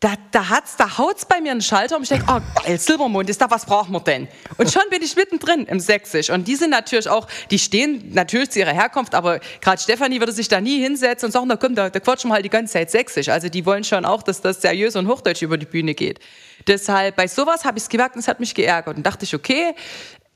[0.00, 3.28] da, da hat's, da haut's bei mir einen Schalter und ich denke, oh geil, Silbermond,
[3.28, 4.28] ist da, was brauchen wir denn?
[4.56, 6.30] Und schon bin ich mittendrin im Sächsisch.
[6.30, 10.30] Und die sind natürlich auch, die stehen natürlich zu ihrer Herkunft, aber gerade Stefanie würde
[10.30, 12.74] sich da nie hinsetzen und sagen, na komm, da, da quatschen wir halt die ganze
[12.74, 13.28] Zeit Sächsisch.
[13.28, 16.20] Also die wollen schon auch, dass das seriös und hochdeutsch über die Bühne geht.
[16.68, 18.96] Deshalb, bei sowas habe ich es gemerkt und es hat mich geärgert.
[18.96, 19.74] Und dachte ich, okay,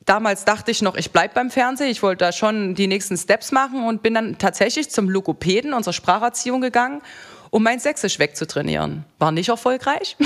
[0.04, 1.88] Damals dachte ich noch, ich bleibe beim Fernsehen.
[1.88, 5.92] Ich wollte da schon die nächsten Steps machen und bin dann tatsächlich zum Logopäden unserer
[5.92, 7.02] Spracherziehung gegangen
[7.52, 9.04] um mein Sächsisch wegzutrainieren.
[9.18, 10.16] War nicht erfolgreich.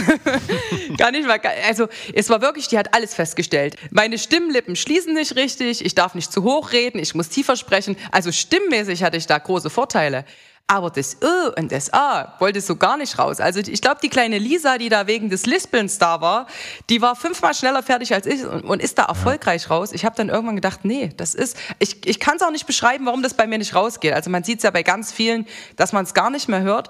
[0.96, 3.74] Gar nicht mal, also es war wirklich, die hat alles festgestellt.
[3.90, 7.96] Meine Stimmlippen schließen nicht richtig, ich darf nicht zu hoch reden, ich muss tiefer sprechen.
[8.12, 10.24] Also stimmmäßig hatte ich da große Vorteile.
[10.68, 13.38] Aber das Ö und das A wollte so gar nicht raus.
[13.38, 16.48] Also ich glaube, die kleine Lisa, die da wegen des Lispelns da war,
[16.90, 19.68] die war fünfmal schneller fertig als ich und, und ist da erfolgreich ja.
[19.68, 19.92] raus.
[19.92, 23.07] Ich habe dann irgendwann gedacht, nee, das ist, ich, ich kann es auch nicht beschreiben,
[23.07, 24.12] warum das bei mir nicht rausgeht.
[24.12, 26.88] Also man sieht es ja bei ganz vielen, dass man es gar nicht mehr hört.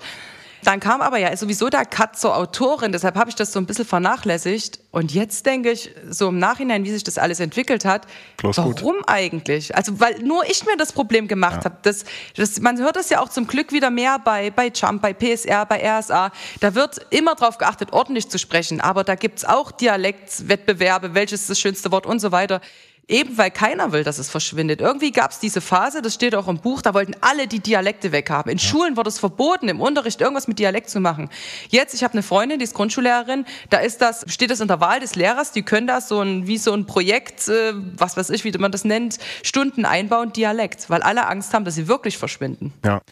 [0.65, 3.67] Dann kam aber ja sowieso der Cut zur Autorin, deshalb habe ich das so ein
[3.67, 4.81] bisschen vernachlässigt.
[4.91, 8.07] Und jetzt denke ich, so im Nachhinein, wie sich das alles entwickelt hat,
[8.39, 9.05] Bloß warum gut.
[9.07, 9.77] eigentlich?
[9.77, 11.65] Also, weil nur ich mir das Problem gemacht ja.
[11.67, 11.77] habe.
[11.83, 15.13] Das, das, man hört das ja auch zum Glück wieder mehr bei, bei Jump, bei
[15.13, 16.33] PSR, bei RSA.
[16.61, 18.81] Da wird immer darauf geachtet, ordentlich zu sprechen.
[18.81, 22.61] Aber da gibt es auch Dialektwettbewerbe, welches ist das schönste Wort und so weiter.
[23.09, 24.81] Eben weil keiner will, dass es verschwindet.
[24.81, 28.11] Irgendwie gab es diese Phase, das steht auch im Buch, da wollten alle die Dialekte
[28.11, 28.51] weghaben.
[28.51, 28.65] In ja.
[28.65, 31.31] Schulen wurde es verboten, im Unterricht irgendwas mit Dialekt zu machen.
[31.69, 34.81] Jetzt, ich habe eine Freundin, die ist Grundschullehrerin, da ist das, steht das in der
[34.81, 38.31] Wahl des Lehrers, die können das so ein, wie so ein Projekt, äh, was weiß
[38.31, 42.19] ich, wie man das nennt, Stunden einbauen, Dialekt, weil alle Angst haben, dass sie wirklich
[42.19, 42.73] verschwinden.
[42.85, 43.03] Ja.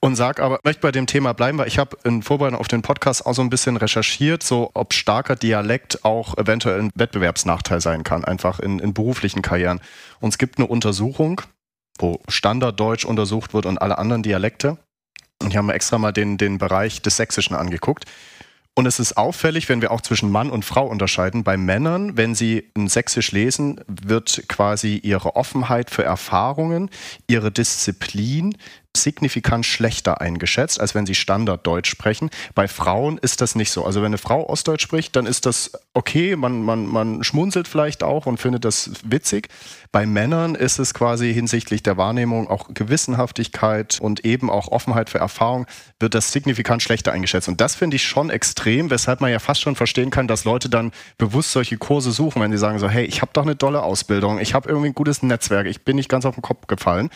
[0.00, 2.68] Und sag aber, ich möchte bei dem Thema bleiben, weil ich habe in Vorbereitung auf
[2.68, 7.80] den Podcast auch so ein bisschen recherchiert, so ob starker Dialekt auch eventuell ein Wettbewerbsnachteil
[7.80, 9.80] sein kann, einfach in, in beruflichen Karrieren.
[10.20, 11.42] Und es gibt eine Untersuchung,
[11.98, 14.78] wo Standarddeutsch untersucht wird und alle anderen Dialekte.
[15.42, 18.04] Und hier haben wir extra mal den, den Bereich des Sächsischen angeguckt.
[18.78, 21.42] Und es ist auffällig, wenn wir auch zwischen Mann und Frau unterscheiden.
[21.42, 26.88] Bei Männern, wenn sie ein Sächsisch lesen, wird quasi ihre Offenheit für Erfahrungen,
[27.26, 28.56] ihre Disziplin,
[28.96, 32.30] signifikant schlechter eingeschätzt, als wenn sie Standarddeutsch sprechen.
[32.54, 33.84] Bei Frauen ist das nicht so.
[33.84, 38.02] Also wenn eine Frau Ostdeutsch spricht, dann ist das okay, man, man, man schmunzelt vielleicht
[38.02, 39.48] auch und findet das witzig.
[39.92, 45.18] Bei Männern ist es quasi hinsichtlich der Wahrnehmung auch Gewissenhaftigkeit und eben auch Offenheit für
[45.18, 45.66] Erfahrung
[46.00, 47.48] wird das signifikant schlechter eingeschätzt.
[47.48, 50.68] Und das finde ich schon extrem, weshalb man ja fast schon verstehen kann, dass Leute
[50.68, 53.82] dann bewusst solche Kurse suchen, wenn sie sagen so, hey, ich habe doch eine tolle
[53.82, 57.10] Ausbildung, ich habe irgendwie ein gutes Netzwerk, ich bin nicht ganz auf den Kopf gefallen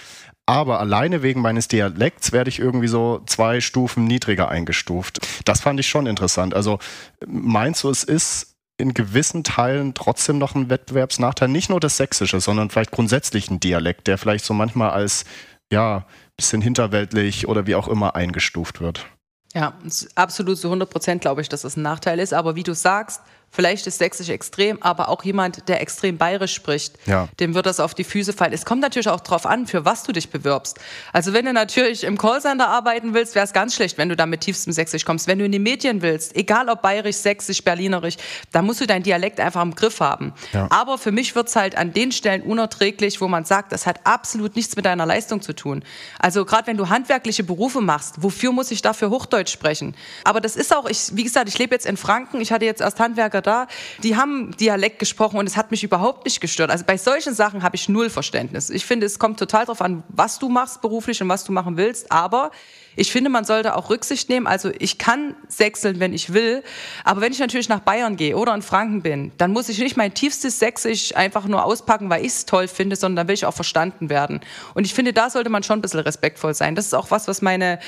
[0.53, 5.27] aber alleine wegen meines Dialekts werde ich irgendwie so zwei Stufen niedriger eingestuft.
[5.47, 6.55] Das fand ich schon interessant.
[6.55, 6.79] Also
[7.27, 12.41] meinst du, es ist in gewissen Teilen trotzdem noch ein Wettbewerbsnachteil, nicht nur das Sächsische,
[12.41, 15.25] sondern vielleicht grundsätzlich ein Dialekt, der vielleicht so manchmal als
[15.73, 16.05] ja,
[16.37, 19.07] bisschen hinterweltlich oder wie auch immer eingestuft wird.
[19.55, 19.75] Ja,
[20.15, 22.35] absolut zu 100 Prozent glaube ich, dass das ein Nachteil ist.
[22.35, 23.23] Aber wie du sagst,
[23.55, 27.29] Vielleicht ist Sächsisch extrem, aber auch jemand, der extrem bayerisch spricht, ja.
[27.39, 28.55] dem wird das auf die Füße fallen.
[28.55, 30.81] Es kommt natürlich auch darauf an, für was du dich bewirbst.
[31.13, 34.25] Also wenn du natürlich im Callcenter arbeiten willst, wäre es ganz schlecht, wenn du da
[34.25, 35.27] mit tiefstem Sächsisch kommst.
[35.27, 38.17] Wenn du in die Medien willst, egal ob bayerisch, sächsisch, berlinerisch,
[38.53, 40.33] da musst du deinen Dialekt einfach im Griff haben.
[40.55, 40.69] Ja.
[40.71, 44.01] Aber für mich wird es halt an den Stellen unerträglich, wo man sagt, das hat
[44.05, 45.85] absolut nichts mit deiner Leistung zu tun.
[46.19, 49.95] Also gerade wenn du handwerkliche Berufe machst, wofür muss ich dafür Hochdeutsch sprechen?
[50.25, 52.81] Aber das ist auch, ich, wie gesagt, ich lebe jetzt in Franken, ich hatte jetzt
[52.81, 53.67] erst Handwerker da,
[54.03, 56.71] die haben Dialekt gesprochen und es hat mich überhaupt nicht gestört.
[56.71, 58.71] Also bei solchen Sachen habe ich null Verständnis.
[58.71, 61.77] Ich finde, es kommt total darauf an, was du machst beruflich und was du machen
[61.77, 62.51] willst, aber
[62.95, 64.47] ich finde, man sollte auch Rücksicht nehmen.
[64.47, 66.63] Also ich kann sechseln, wenn ich will,
[67.05, 69.97] aber wenn ich natürlich nach Bayern gehe oder in Franken bin, dann muss ich nicht
[69.97, 73.47] mein tiefstes Sächsisch einfach nur auspacken, weil ich es toll finde, sondern dann will ich
[73.47, 74.41] auch verstanden werden.
[74.75, 76.75] Und ich finde, da sollte man schon ein bisschen respektvoll sein.
[76.75, 77.79] Das ist auch was, was meine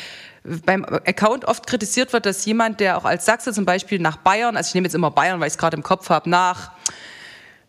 [0.45, 4.57] beim Account oft kritisiert wird, dass jemand, der auch als Sachse zum Beispiel nach Bayern,
[4.57, 6.73] also ich nehme jetzt immer Bayern, weil ich es gerade im Kopf habe, nach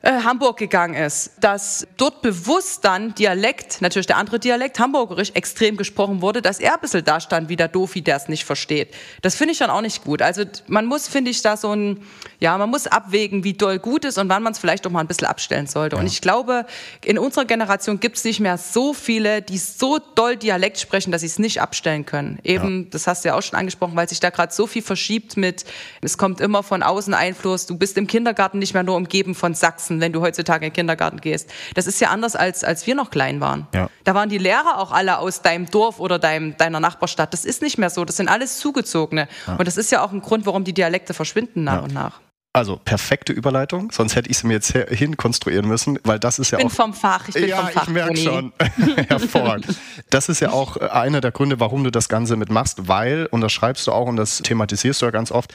[0.06, 5.78] äh, Hamburg gegangen ist, dass dort bewusst dann Dialekt, natürlich der andere Dialekt, Hamburgerisch, extrem
[5.78, 8.94] gesprochen wurde, dass er ein bisschen da stand wie der Dofi, der es nicht versteht.
[9.24, 10.22] Das finde ich dann auch nicht gut.
[10.22, 12.04] Also man muss, finde ich, da so ein,
[12.40, 15.00] ja, man muss abwägen, wie doll gut ist und wann man es vielleicht auch mal
[15.00, 15.96] ein bisschen abstellen sollte.
[15.96, 16.02] Ja.
[16.02, 16.68] Und ich glaube,
[17.04, 21.22] in unserer Generation gibt es nicht mehr so viele, die so doll Dialekt sprechen, dass
[21.22, 22.38] sie es nicht abstellen können.
[22.44, 22.88] Eben, ja.
[22.92, 25.66] das hast du ja auch schon angesprochen, weil sich da gerade so viel verschiebt mit,
[26.02, 29.56] es kommt immer von außen Einfluss, du bist im Kindergarten nicht mehr nur umgeben von
[29.56, 31.52] Sachsen lassen, wenn du heutzutage in den Kindergarten gehst.
[31.74, 33.68] Das ist ja anders, als, als wir noch klein waren.
[33.74, 33.90] Ja.
[34.04, 37.34] Da waren die Lehrer auch alle aus deinem Dorf oder deinem, deiner Nachbarstadt.
[37.34, 38.06] Das ist nicht mehr so.
[38.06, 39.28] Das sind alles Zugezogene.
[39.48, 39.56] Ja.
[39.56, 41.80] Und das ist ja auch ein Grund, warum die Dialekte verschwinden nach ja.
[41.80, 42.22] und nach.
[42.54, 46.58] Also perfekte Überleitung, sonst hätte ich sie mir jetzt hinkonstruieren müssen, weil das ist ja
[46.58, 46.76] ich bin auch.
[46.76, 47.84] vom Fach, ich bin ja, vom Fach.
[47.84, 48.54] ich merke schon.
[49.10, 49.76] Hervorragend.
[50.10, 53.42] Das ist ja auch äh, einer der Gründe, warum du das Ganze mitmachst, weil, und
[53.42, 55.54] das schreibst du auch und das thematisierst du ja ganz oft,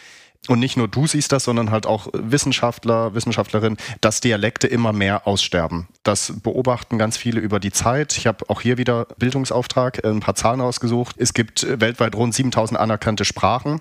[0.49, 5.27] und nicht nur du siehst das, sondern halt auch Wissenschaftler, Wissenschaftlerinnen, dass Dialekte immer mehr
[5.27, 5.89] aussterben.
[6.03, 8.17] Das beobachten ganz viele über die Zeit.
[8.17, 11.17] Ich habe auch hier wieder Bildungsauftrag, ein paar Zahlen rausgesucht.
[11.19, 13.81] Es gibt weltweit rund 7000 anerkannte Sprachen.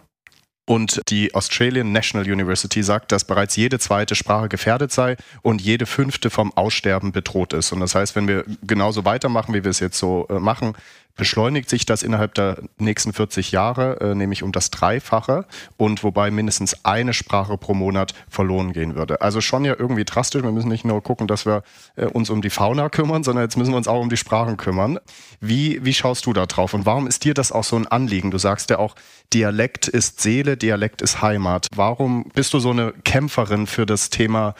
[0.70, 5.88] Und die Australian National University sagt, dass bereits jede zweite Sprache gefährdet sei und jede
[5.88, 7.72] fünfte vom Aussterben bedroht ist.
[7.72, 10.74] Und das heißt, wenn wir genauso weitermachen, wie wir es jetzt so äh, machen,
[11.16, 15.46] beschleunigt sich das innerhalb der nächsten 40 Jahre, äh, nämlich um das Dreifache
[15.78, 19.22] und wobei mindestens eine Sprache pro Monat verloren gehen würde.
[19.22, 20.44] Also schon ja irgendwie drastisch.
[20.44, 21.64] Wir müssen nicht nur gucken, dass wir
[21.96, 24.58] äh, uns um die Fauna kümmern, sondern jetzt müssen wir uns auch um die Sprachen
[24.58, 25.00] kümmern.
[25.42, 28.32] Wie, wie schaust du da drauf und warum ist dir das auch so ein Anliegen?
[28.32, 28.96] Du sagst ja auch,
[29.34, 31.68] Dialekt ist Seele, Dialekt ist Heimat.
[31.76, 34.56] Warum bist du so eine Kämpferin für das Thema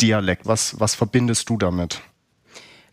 [0.00, 0.46] Dialekt?
[0.46, 2.00] Was, was verbindest du damit?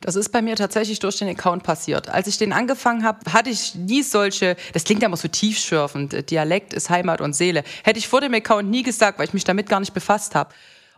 [0.04, 2.10] Das ist bei mir tatsächlich durch den Account passiert.
[2.10, 6.30] Als ich den angefangen habe, hatte ich nie solche, das klingt ja immer so tiefschürfend,
[6.30, 7.64] Dialekt ist Heimat und Seele.
[7.84, 10.54] Hätte ich vor dem Account nie gesagt, weil ich mich damit gar nicht befasst habe.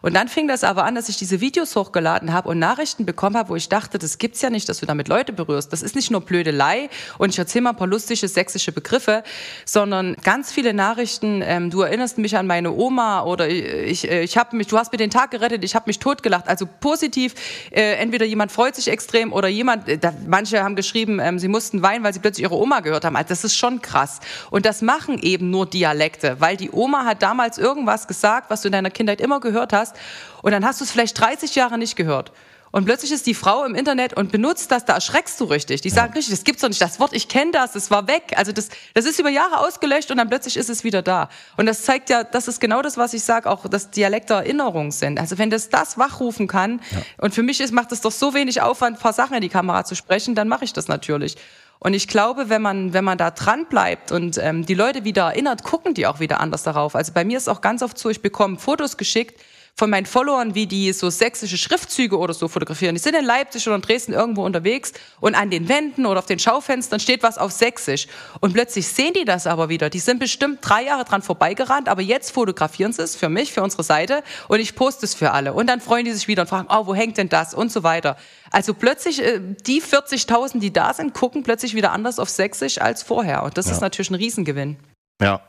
[0.05, 3.35] Und dann fing das aber an, dass ich diese Videos hochgeladen habe und Nachrichten bekommen
[3.35, 5.73] habe, wo ich dachte, das gibt's ja nicht, dass du damit Leute berührst.
[5.73, 9.23] Das ist nicht nur Blödelei und ich erzähle mal ein paar lustige sächsische Begriffe,
[9.65, 11.41] sondern ganz viele Nachrichten.
[11.43, 14.91] Ähm, du erinnerst mich an meine Oma oder ich, äh, ich habe mich, du hast
[14.91, 16.47] mir den Tag gerettet, ich habe mich totgelacht.
[16.47, 17.33] Also positiv.
[17.71, 19.89] Äh, entweder jemand freut sich extrem oder jemand.
[19.89, 23.05] Äh, da, manche haben geschrieben, ähm, sie mussten weinen, weil sie plötzlich ihre Oma gehört
[23.05, 23.15] haben.
[23.15, 24.19] Also das ist schon krass.
[24.51, 28.67] Und das machen eben nur Dialekte, weil die Oma hat damals irgendwas gesagt, was du
[28.67, 29.94] in deiner Kindheit immer gehört hast
[30.41, 32.31] und dann hast du es vielleicht 30 Jahre nicht gehört.
[32.75, 35.79] Und plötzlich ist die Frau im Internet und benutzt das, da erschreckst du richtig.
[35.79, 36.81] Die sagen richtig, das gibt's doch nicht.
[36.81, 38.33] Das Wort, ich kenne das, das war weg.
[38.35, 41.29] Also das, das ist über Jahre ausgelöscht und dann plötzlich ist es wieder da.
[41.55, 44.91] Und das zeigt ja, das ist genau das, was ich sage, auch dass Dialekte Erinnerungen
[44.91, 45.21] sind.
[45.21, 46.97] Also wenn das das wachrufen kann, ja.
[47.19, 49.47] und für mich ist, macht es doch so wenig Aufwand, ein paar Sachen in die
[49.47, 51.37] Kamera zu sprechen, dann mache ich das natürlich.
[51.79, 55.27] Und ich glaube, wenn man, wenn man da dran bleibt und ähm, die Leute wieder
[55.27, 56.93] erinnert, gucken die auch wieder anders darauf.
[56.93, 59.39] Also bei mir ist auch ganz oft so, ich bekomme Fotos geschickt,
[59.77, 62.95] von meinen Followern, wie die so sächsische Schriftzüge oder so fotografieren.
[62.95, 66.25] Die sind in Leipzig oder in Dresden irgendwo unterwegs und an den Wänden oder auf
[66.25, 68.07] den Schaufenstern steht was auf Sächsisch.
[68.39, 69.89] Und plötzlich sehen die das aber wieder.
[69.89, 73.63] Die sind bestimmt drei Jahre dran vorbeigerannt, aber jetzt fotografieren sie es für mich, für
[73.63, 75.53] unsere Seite und ich poste es für alle.
[75.53, 77.83] Und dann freuen die sich wieder und fragen, oh, wo hängt denn das und so
[77.83, 78.15] weiter.
[78.51, 83.03] Also plötzlich, äh, die 40.000, die da sind, gucken plötzlich wieder anders auf Sächsisch als
[83.03, 83.43] vorher.
[83.43, 83.73] Und das ja.
[83.73, 84.77] ist natürlich ein Riesengewinn.
[85.21, 85.41] Ja,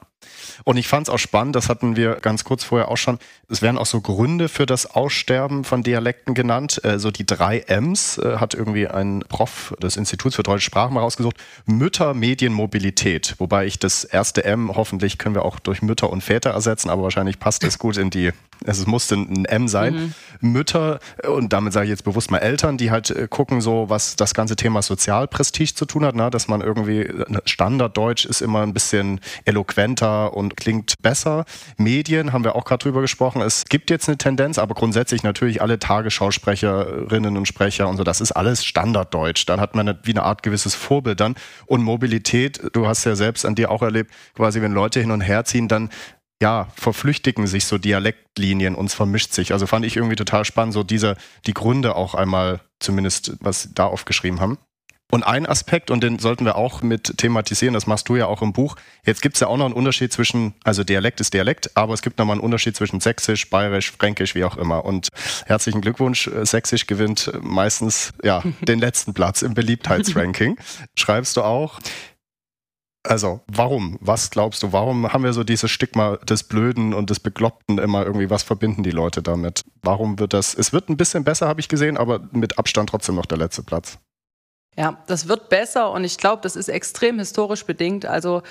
[0.64, 3.62] und ich fand es auch spannend, das hatten wir ganz kurz vorher auch schon, es
[3.62, 6.82] werden auch so Gründe für das Aussterben von Dialekten genannt.
[6.84, 10.94] Äh, so die drei M's äh, hat irgendwie ein Prof des Instituts für deutsche Sprachen
[10.94, 11.36] mal rausgesucht.
[11.66, 13.34] Mütter, Medien, Mobilität.
[13.38, 17.02] Wobei ich das erste M, hoffentlich können wir auch durch Mütter und Väter ersetzen, aber
[17.02, 18.32] wahrscheinlich passt es gut in die,
[18.64, 20.14] es musste ein M sein.
[20.40, 20.52] Mhm.
[20.52, 24.16] Mütter, und damit sage ich jetzt bewusst mal Eltern, die halt äh, gucken, so was
[24.16, 26.30] das ganze Thema Sozialprestige zu tun hat, ne?
[26.30, 31.44] dass man irgendwie, äh, Standarddeutsch ist immer ein bisschen eloquenter und klingt besser.
[31.76, 33.42] Medien haben wir auch gerade drüber gesprochen.
[33.42, 38.20] Es gibt jetzt eine Tendenz, aber grundsätzlich natürlich alle Tagesschausprecherinnen und Sprecher und so, das
[38.20, 39.46] ist alles Standarddeutsch.
[39.46, 41.34] Dann hat man eine, wie eine Art gewisses Vorbild dann.
[41.66, 45.20] Und Mobilität, du hast ja selbst an dir auch erlebt, quasi wenn Leute hin und
[45.20, 45.90] her ziehen, dann
[46.40, 49.52] ja, verflüchtigen sich so Dialektlinien und es vermischt sich.
[49.52, 51.16] Also fand ich irgendwie total spannend, so diese,
[51.46, 54.58] die Gründe auch einmal zumindest, was da aufgeschrieben haben.
[55.12, 58.42] Und ein Aspekt, und den sollten wir auch mit thematisieren, das machst du ja auch
[58.42, 58.74] im Buch.
[59.04, 62.02] Jetzt gibt es ja auch noch einen Unterschied zwischen, also Dialekt ist Dialekt, aber es
[62.02, 64.84] gibt nochmal einen Unterschied zwischen Sächsisch, Bayerisch, Fränkisch, wie auch immer.
[64.84, 65.08] Und
[65.46, 70.58] herzlichen Glückwunsch, äh, Sächsisch gewinnt meistens ja den letzten Platz im Beliebtheitsranking.
[70.96, 71.78] Schreibst du auch.
[73.04, 73.98] Also, warum?
[74.00, 74.72] Was glaubst du?
[74.72, 78.30] Warum haben wir so dieses Stigma des Blöden und des Bekloppten immer irgendwie?
[78.30, 79.62] Was verbinden die Leute damit?
[79.82, 80.54] Warum wird das?
[80.54, 83.62] Es wird ein bisschen besser, habe ich gesehen, aber mit Abstand trotzdem noch der letzte
[83.62, 83.98] Platz.
[84.76, 88.04] Ja, das wird besser und ich glaube, das ist extrem historisch bedingt.
[88.04, 88.42] Also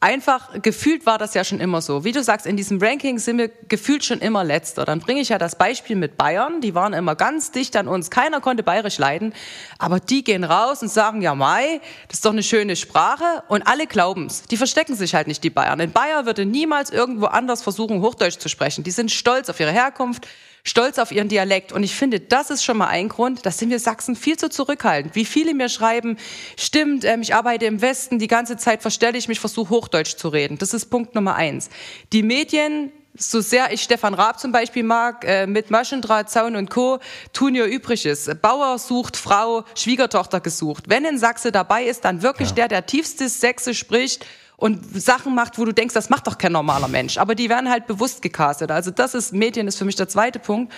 [0.00, 2.04] einfach gefühlt war das ja schon immer so.
[2.04, 4.84] Wie du sagst, in diesem Ranking sind wir gefühlt schon immer letzter.
[4.84, 6.60] Dann bringe ich ja das Beispiel mit Bayern.
[6.60, 8.10] Die waren immer ganz dicht an uns.
[8.10, 9.32] Keiner konnte bayerisch leiden.
[9.78, 13.42] Aber die gehen raus und sagen, ja, Mai, das ist doch eine schöne Sprache.
[13.48, 14.42] Und alle glauben's.
[14.42, 15.78] Die verstecken sich halt nicht, die Bayern.
[15.78, 18.84] In Bayern würde niemals irgendwo anders versuchen, Hochdeutsch zu sprechen.
[18.84, 20.26] Die sind stolz auf ihre Herkunft
[20.64, 21.72] stolz auf ihren Dialekt.
[21.72, 24.48] Und ich finde, das ist schon mal ein Grund, da sind wir Sachsen viel zu
[24.48, 25.14] zurückhaltend.
[25.14, 26.16] Wie viele mir schreiben,
[26.56, 30.28] stimmt, ähm, ich arbeite im Westen, die ganze Zeit verstelle ich mich, versuche Hochdeutsch zu
[30.28, 30.58] reden.
[30.58, 31.70] Das ist Punkt Nummer eins.
[32.12, 36.70] Die Medien, so sehr ich Stefan Raab zum Beispiel mag, äh, mit Maschendraht, Zaun und
[36.70, 36.98] Co.,
[37.32, 38.30] tun ihr Übriges.
[38.40, 40.84] Bauer sucht Frau, Schwiegertochter gesucht.
[40.88, 42.54] Wenn ein Sachse dabei ist, dann wirklich ja.
[42.54, 44.24] der, der tiefstes Sächse spricht
[44.58, 47.16] und Sachen macht, wo du denkst, das macht doch kein normaler Mensch.
[47.16, 48.72] Aber die werden halt bewusst gecastet.
[48.72, 50.72] Also das ist, Medien ist für mich der zweite Punkt.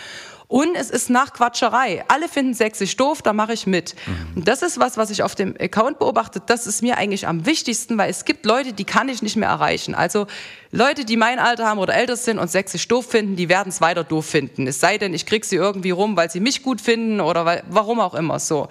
[0.49, 2.05] Und es ist nach Quatscherei.
[2.09, 3.95] Alle finden sächsisch doof, da mache ich mit.
[4.07, 4.37] Mhm.
[4.37, 6.43] Und das ist was, was ich auf dem Account beobachte.
[6.45, 9.49] Das ist mir eigentlich am wichtigsten, weil es gibt Leute, die kann ich nicht mehr
[9.49, 9.95] erreichen.
[9.95, 10.27] Also
[10.73, 13.81] Leute, die mein Alter haben oder älter sind und sächsisch doof finden, die werden es
[13.81, 14.67] weiter doof finden.
[14.67, 17.63] Es sei denn, ich krieg sie irgendwie rum, weil sie mich gut finden oder weil,
[17.71, 18.69] warum auch immer so.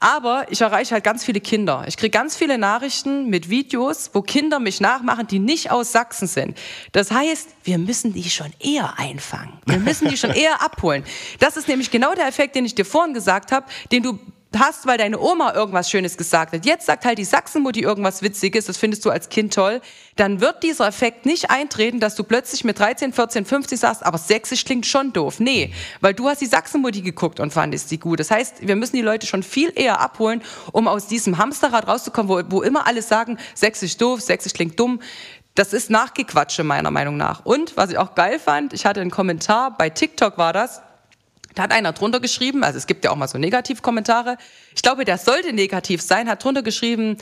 [0.00, 1.84] Aber ich erreiche halt ganz viele Kinder.
[1.86, 6.28] Ich kriege ganz viele Nachrichten mit Videos, wo Kinder mich nachmachen, die nicht aus Sachsen
[6.28, 6.58] sind.
[6.92, 9.58] Das heißt, wir müssen die schon eher einfangen.
[9.66, 11.04] Wir müssen die schon eher abholen.
[11.38, 14.18] Das ist nämlich genau der Effekt, den ich dir vorhin gesagt habe, den du
[14.58, 16.64] hast, weil deine Oma irgendwas Schönes gesagt hat.
[16.64, 19.80] Jetzt sagt halt die Sachsenmutti irgendwas Witziges, das findest du als Kind toll.
[20.16, 24.18] Dann wird dieser Effekt nicht eintreten, dass du plötzlich mit 13, 14, 15 sagst, aber
[24.18, 25.40] sächsisch klingt schon doof.
[25.40, 28.20] Nee, weil du hast die Sachsenmutti geguckt und fandest sie gut.
[28.20, 32.28] Das heißt, wir müssen die Leute schon viel eher abholen, um aus diesem Hamsterrad rauszukommen,
[32.28, 35.00] wo, wo immer alle sagen, sächsisch doof, sächsisch klingt dumm.
[35.54, 37.44] Das ist Nachgequatsche meiner Meinung nach.
[37.44, 40.82] Und was ich auch geil fand, ich hatte einen Kommentar, bei TikTok war das,
[41.54, 44.36] da hat einer drunter geschrieben, also es gibt ja auch mal so Negativkommentare.
[44.74, 47.16] Ich glaube, der sollte negativ sein, hat drunter geschrieben,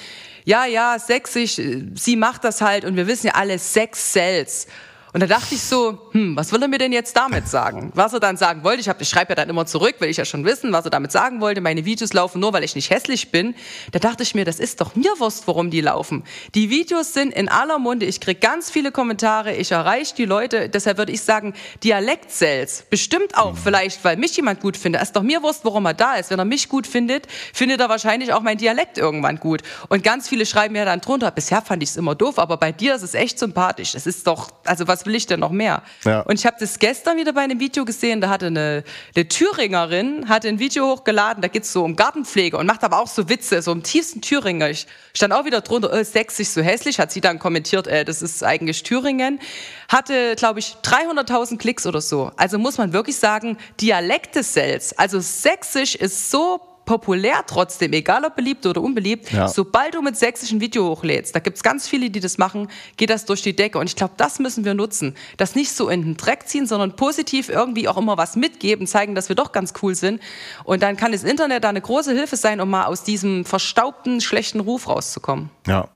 [0.45, 1.61] ja, ja, sächsisch,
[1.95, 4.67] sie macht das halt und wir wissen ja alle, Sex sells.
[5.15, 7.93] Und da dachte ich so, hm, was will er mir denn jetzt damit sagen?
[7.95, 10.17] Was er dann sagen wollte, ich, hab, ich schreibe ja dann immer zurück, will ich
[10.17, 11.61] ja schon wissen, was er damit sagen wollte.
[11.61, 13.55] Meine Videos laufen nur, weil ich nicht hässlich bin.
[13.91, 16.25] Da dachte ich mir, das ist doch mir Wurst, warum die laufen.
[16.55, 20.71] Die Videos sind in aller Munde, ich krieg ganz viele Kommentare, ich erreiche die Leute.
[20.71, 21.53] Deshalb würde ich sagen,
[21.85, 25.03] Dialekt-Sales, bestimmt auch, vielleicht, weil mich jemand gut findet.
[25.03, 26.31] Es ist doch mir Wurst, warum er da ist.
[26.31, 29.61] Wenn er mich gut findet, findet er wahrscheinlich auch mein Dialekt irgendwann gut.
[29.91, 32.73] Und ganz viele schreiben mir dann drunter, bisher fand ich es immer doof, aber bei
[32.73, 33.95] dir ist es echt sympathisch.
[33.95, 35.83] Es ist doch, also was will ich denn noch mehr?
[36.05, 36.21] Ja.
[36.21, 38.85] Und ich habe das gestern wieder bei einem Video gesehen, da hatte eine,
[39.15, 43.07] eine Thüringerin, hatte ein Video hochgeladen, da geht's so um Gartenpflege und macht aber auch
[43.07, 44.71] so Witze, so im tiefsten Thüringer.
[44.71, 48.23] Ich stand auch wieder drunter, äh, sächsisch so hässlich, hat sie dann kommentiert, äh, das
[48.23, 49.41] ist eigentlich Thüringen.
[49.89, 52.33] Hatte, glaube ich, 300.000 Klicks oder so.
[52.37, 58.37] Also muss man wirklich sagen, Dialekte selbst, also sächsisch ist so populär trotzdem, egal ob
[58.37, 59.49] beliebt oder unbeliebt, ja.
[59.49, 63.11] sobald du mit sächsischen Video hochlädst, da gibt es ganz viele, die das machen, geht
[63.11, 63.79] das durch die Decke.
[63.79, 65.15] Und ich glaube, das müssen wir nutzen.
[65.37, 69.15] Das nicht so in den Dreck ziehen, sondern positiv irgendwie auch immer was mitgeben, zeigen,
[69.15, 70.21] dass wir doch ganz cool sind.
[70.65, 74.21] Und dann kann das Internet da eine große Hilfe sein, um mal aus diesem verstaubten,
[74.21, 75.51] schlechten Ruf rauszukommen.
[75.67, 75.89] Ja,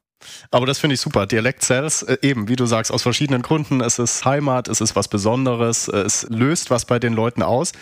[0.50, 1.26] aber das finde ich super.
[1.26, 3.80] Dialekt Cells, äh, eben, wie du sagst, aus verschiedenen Gründen.
[3.80, 7.72] Es ist Heimat, es ist was Besonderes, äh, es löst was bei den Leuten aus.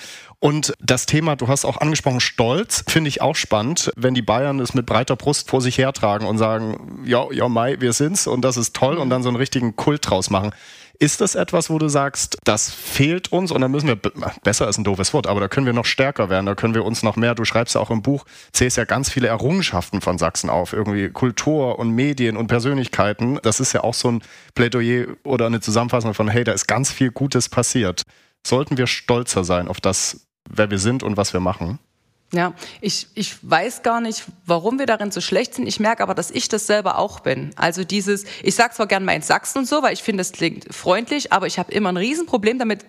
[0.41, 4.61] Und das Thema, du hast auch angesprochen, Stolz, finde ich auch spannend, wenn die Bayern
[4.61, 8.43] es mit breiter Brust vor sich hertragen und sagen, ja, ja, Mai, wir sind's und
[8.43, 10.53] das ist toll und dann so einen richtigen Kult draus machen.
[10.99, 14.79] Ist das etwas, wo du sagst, das fehlt uns und dann müssen wir, besser ist
[14.79, 17.17] ein doofes Wort, aber da können wir noch stärker werden, da können wir uns noch
[17.17, 20.73] mehr, du schreibst ja auch im Buch, zählst ja ganz viele Errungenschaften von Sachsen auf,
[20.73, 23.39] irgendwie Kultur und Medien und Persönlichkeiten.
[23.43, 24.23] Das ist ja auch so ein
[24.55, 28.03] Plädoyer oder eine Zusammenfassung von, hey, da ist ganz viel Gutes passiert.
[28.47, 31.79] Sollten wir stolzer sein auf das, wer wir sind und was wir machen?
[32.33, 35.67] Ja, ich, ich weiß gar nicht, warum wir darin so schlecht sind.
[35.67, 37.51] Ich merke aber, dass ich das selber auch bin.
[37.55, 40.75] Also dieses, ich sage zwar gern mein Sachsen und so, weil ich finde, das klingt
[40.75, 42.85] freundlich, aber ich habe immer ein Riesenproblem damit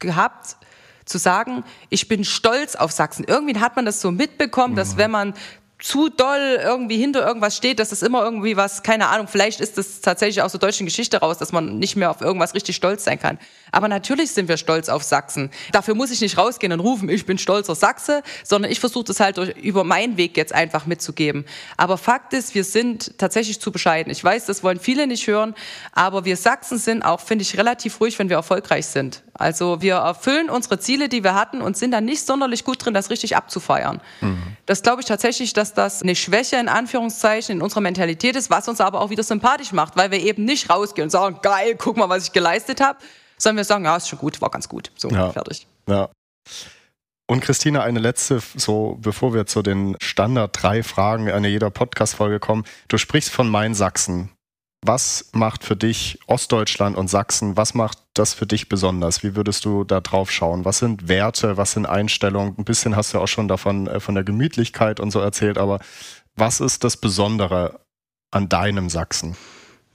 [0.00, 0.56] gehabt,
[1.04, 3.24] zu sagen, ich bin stolz auf Sachsen.
[3.26, 5.34] Irgendwie hat man das so mitbekommen, dass wenn man
[5.78, 9.78] zu doll irgendwie hinter irgendwas steht, dass das immer irgendwie was, keine Ahnung, vielleicht ist
[9.78, 13.04] das tatsächlich aus der deutschen Geschichte raus, dass man nicht mehr auf irgendwas richtig stolz
[13.04, 13.38] sein kann.
[13.70, 15.50] Aber natürlich sind wir stolz auf Sachsen.
[15.70, 19.20] Dafür muss ich nicht rausgehen und rufen, ich bin stolzer Sachse, sondern ich versuche das
[19.20, 21.44] halt durch, über meinen Weg jetzt einfach mitzugeben.
[21.76, 24.10] Aber Fakt ist, wir sind tatsächlich zu bescheiden.
[24.10, 25.54] Ich weiß, das wollen viele nicht hören,
[25.92, 29.22] aber wir Sachsen sind auch, finde ich, relativ ruhig, wenn wir erfolgreich sind.
[29.38, 32.92] Also wir erfüllen unsere Ziele, die wir hatten und sind dann nicht sonderlich gut drin,
[32.92, 34.00] das richtig abzufeiern.
[34.20, 34.42] Mhm.
[34.66, 38.68] Das glaube ich tatsächlich, dass das eine Schwäche in Anführungszeichen in unserer Mentalität ist, was
[38.68, 41.96] uns aber auch wieder sympathisch macht, weil wir eben nicht rausgehen und sagen, geil, guck
[41.96, 42.98] mal, was ich geleistet habe,
[43.36, 44.90] sondern wir sagen, ja, ist schon gut, war ganz gut.
[44.96, 45.30] So, ja.
[45.32, 45.66] fertig.
[45.88, 46.08] Ja.
[47.30, 52.40] Und Christina, eine letzte, so bevor wir zu den Standard drei Fragen in jeder Podcast-Folge
[52.40, 52.64] kommen.
[52.88, 54.30] Du sprichst von Main Sachsen.
[54.82, 59.22] Was macht für dich Ostdeutschland und Sachsen, was macht das für dich besonders?
[59.22, 60.64] Wie würdest du da drauf schauen?
[60.64, 62.54] Was sind Werte, was sind Einstellungen?
[62.56, 65.80] Ein bisschen hast du auch schon davon, äh, von der Gemütlichkeit und so erzählt, aber
[66.36, 67.80] was ist das Besondere
[68.30, 69.36] an deinem Sachsen?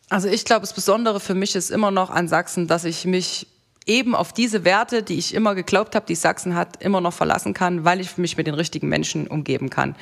[0.10, 3.48] Also ich glaube, das Besondere für mich ist immer noch an Sachsen, dass ich mich
[3.86, 7.54] eben auf diese Werte, die ich immer geglaubt habe, die Sachsen hat, immer noch verlassen
[7.54, 9.96] kann, weil ich mich mit den richtigen Menschen umgeben kann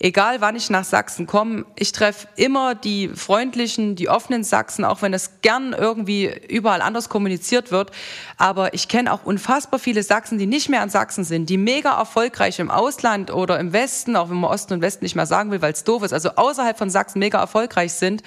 [0.00, 5.02] egal wann ich nach Sachsen komme, ich treffe immer die freundlichen, die offenen Sachsen, auch
[5.02, 7.90] wenn es gern irgendwie überall anders kommuniziert wird.
[8.36, 11.98] Aber ich kenne auch unfassbar viele Sachsen, die nicht mehr an Sachsen sind, die mega
[11.98, 15.50] erfolgreich im Ausland oder im Westen, auch wenn man Osten und Westen nicht mehr sagen
[15.50, 18.22] will, weil es doof ist, also außerhalb von Sachsen mega erfolgreich sind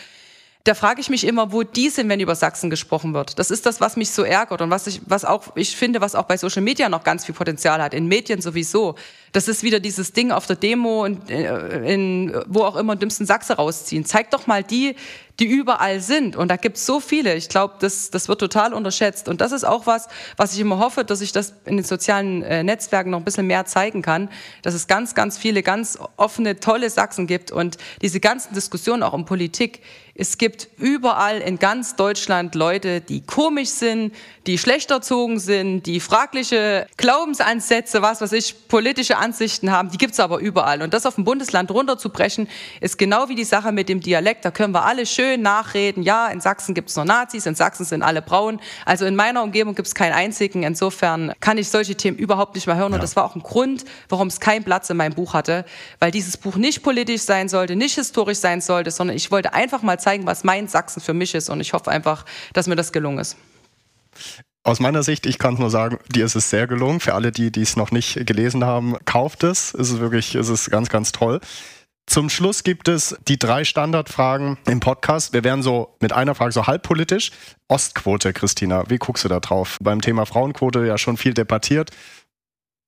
[0.63, 3.39] da frage ich mich immer, wo die sind, wenn über Sachsen gesprochen wird.
[3.39, 6.13] Das ist das, was mich so ärgert und was ich, was auch, ich finde, was
[6.13, 8.95] auch bei Social Media noch ganz viel Potenzial hat, in Medien sowieso.
[9.31, 13.25] Das ist wieder dieses Ding auf der Demo und äh, in, wo auch immer dümmsten
[13.25, 14.05] Sachse rausziehen.
[14.05, 14.95] Zeig doch mal die,
[15.39, 16.35] die überall sind.
[16.35, 17.33] Und da gibt es so viele.
[17.35, 19.27] Ich glaube, das, das wird total unterschätzt.
[19.27, 22.43] Und das ist auch was, was ich immer hoffe, dass ich das in den sozialen
[22.43, 24.29] äh, Netzwerken noch ein bisschen mehr zeigen kann,
[24.61, 29.13] dass es ganz, ganz viele ganz offene, tolle Sachsen gibt und diese ganzen Diskussionen auch
[29.13, 29.81] um Politik.
[30.15, 34.13] Es gibt überall in ganz Deutschland Leute, die komisch sind,
[34.47, 40.19] die schlecht erzogen sind, die fragliche Glaubensansätze, was weiß ich, politische Ansichten haben, die gibt's
[40.19, 40.81] aber überall.
[40.81, 42.47] Und das auf ein Bundesland runterzubrechen,
[42.81, 44.43] ist genau wie die Sache mit dem Dialekt.
[44.43, 46.03] Da können wir alle schön nachreden.
[46.03, 48.59] Ja, in Sachsen gibt's noch Nazis, in Sachsen sind alle braun.
[48.85, 50.63] Also in meiner Umgebung gibt's keinen einzigen.
[50.63, 52.91] Insofern kann ich solche Themen überhaupt nicht mehr hören.
[52.91, 52.95] Ja.
[52.95, 55.65] Und das war auch ein Grund, warum es keinen Platz in meinem Buch hatte.
[55.99, 59.81] Weil dieses Buch nicht politisch sein sollte, nicht historisch sein sollte, sondern ich wollte einfach
[59.81, 61.49] mal zeigen, was mein Sachsen für mich ist.
[61.49, 63.37] Und ich hoffe einfach, dass mir das gelungen ist.
[64.63, 66.99] Aus meiner Sicht, ich kann nur sagen, dir ist es sehr gelungen.
[66.99, 69.73] Für alle, die, die es noch nicht gelesen haben, kauft es.
[69.73, 71.39] Es ist wirklich, es ist ganz, ganz toll.
[72.05, 75.33] Zum Schluss gibt es die drei Standardfragen im Podcast.
[75.33, 77.31] Wir werden so mit einer Frage so halbpolitisch.
[77.69, 79.77] Ostquote, Christina, wie guckst du da drauf?
[79.81, 81.91] Beim Thema Frauenquote ja schon viel debattiert.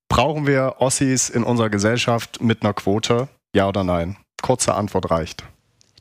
[0.09, 3.29] Brauchen wir Ossis in unserer Gesellschaft mit einer Quote?
[3.55, 4.17] Ja oder nein?
[4.41, 5.43] Kurze Antwort reicht.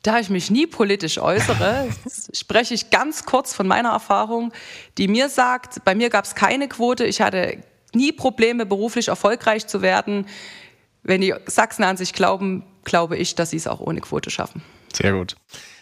[0.03, 1.89] Da ich mich nie politisch äußere,
[2.33, 4.51] spreche ich ganz kurz von meiner Erfahrung,
[4.97, 9.65] die mir sagt, bei mir gab es keine Quote, ich hatte nie Probleme, beruflich erfolgreich
[9.65, 10.27] zu werden.
[11.03, 14.61] Wenn die Sachsen an sich glauben, glaube ich, dass sie es auch ohne Quote schaffen.
[14.93, 15.35] Sehr gut.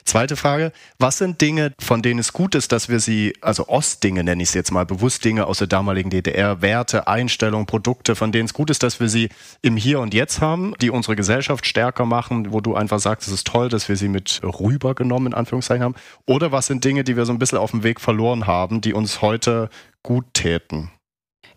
[0.05, 4.23] Zweite Frage, was sind Dinge, von denen es gut ist, dass wir sie, also Ostdinge
[4.23, 8.31] nenne ich es jetzt mal, bewusst Dinge aus der damaligen DDR, Werte, Einstellungen, Produkte, von
[8.31, 9.29] denen es gut ist, dass wir sie
[9.61, 13.33] im Hier und Jetzt haben, die unsere Gesellschaft stärker machen, wo du einfach sagst, es
[13.33, 15.95] ist toll, dass wir sie mit rübergenommen, in Anführungszeichen haben?
[16.25, 18.93] Oder was sind Dinge, die wir so ein bisschen auf dem Weg verloren haben, die
[18.93, 19.69] uns heute
[20.03, 20.91] gut täten?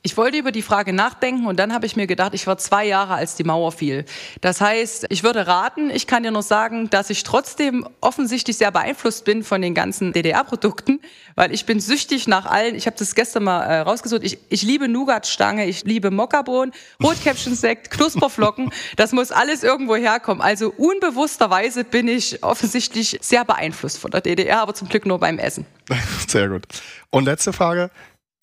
[0.07, 2.85] Ich wollte über die Frage nachdenken und dann habe ich mir gedacht, ich war zwei
[2.85, 4.05] Jahre, als die Mauer fiel.
[4.43, 8.70] Das heißt, ich würde raten, ich kann dir nur sagen, dass ich trotzdem offensichtlich sehr
[8.70, 11.01] beeinflusst bin von den ganzen DDR-Produkten,
[11.37, 12.74] weil ich bin süchtig nach allen.
[12.74, 14.22] Ich habe das gestern mal äh, rausgesucht.
[14.24, 18.72] Ich, ich liebe Nougatstange, ich liebe Mokkabohnen, Rotkäppchensekt, Knusperflocken.
[18.97, 20.43] Das muss alles irgendwo herkommen.
[20.43, 25.39] Also unbewussterweise bin ich offensichtlich sehr beeinflusst von der DDR, aber zum Glück nur beim
[25.39, 25.66] Essen.
[26.28, 26.66] Sehr gut.
[27.11, 27.91] Und letzte Frage.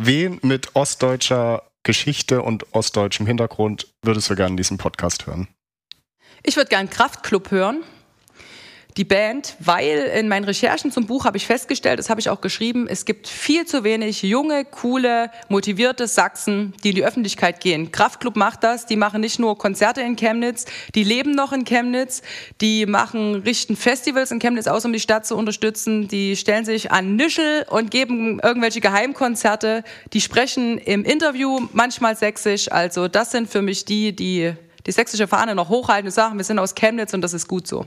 [0.03, 5.47] Wen mit ostdeutscher Geschichte und ostdeutschem Hintergrund würdest du gerne in diesem Podcast hören?
[6.41, 7.83] Ich würde gerne Kraftclub hören
[8.97, 12.41] die Band, weil in meinen Recherchen zum Buch habe ich festgestellt, das habe ich auch
[12.41, 17.91] geschrieben, es gibt viel zu wenig junge, coole, motivierte Sachsen, die in die Öffentlichkeit gehen.
[17.91, 20.65] Kraftclub macht das, die machen nicht nur Konzerte in Chemnitz,
[20.95, 22.21] die leben noch in Chemnitz,
[22.59, 26.91] die machen, richten Festivals in Chemnitz aus, um die Stadt zu unterstützen, die stellen sich
[26.91, 29.83] an Nischel und geben irgendwelche Geheimkonzerte,
[30.13, 34.53] die sprechen im Interview manchmal sächsisch, also das sind für mich die, die
[34.85, 37.67] die sächsische Fahne noch hochhalten und sagen, wir sind aus Chemnitz und das ist gut
[37.67, 37.85] so.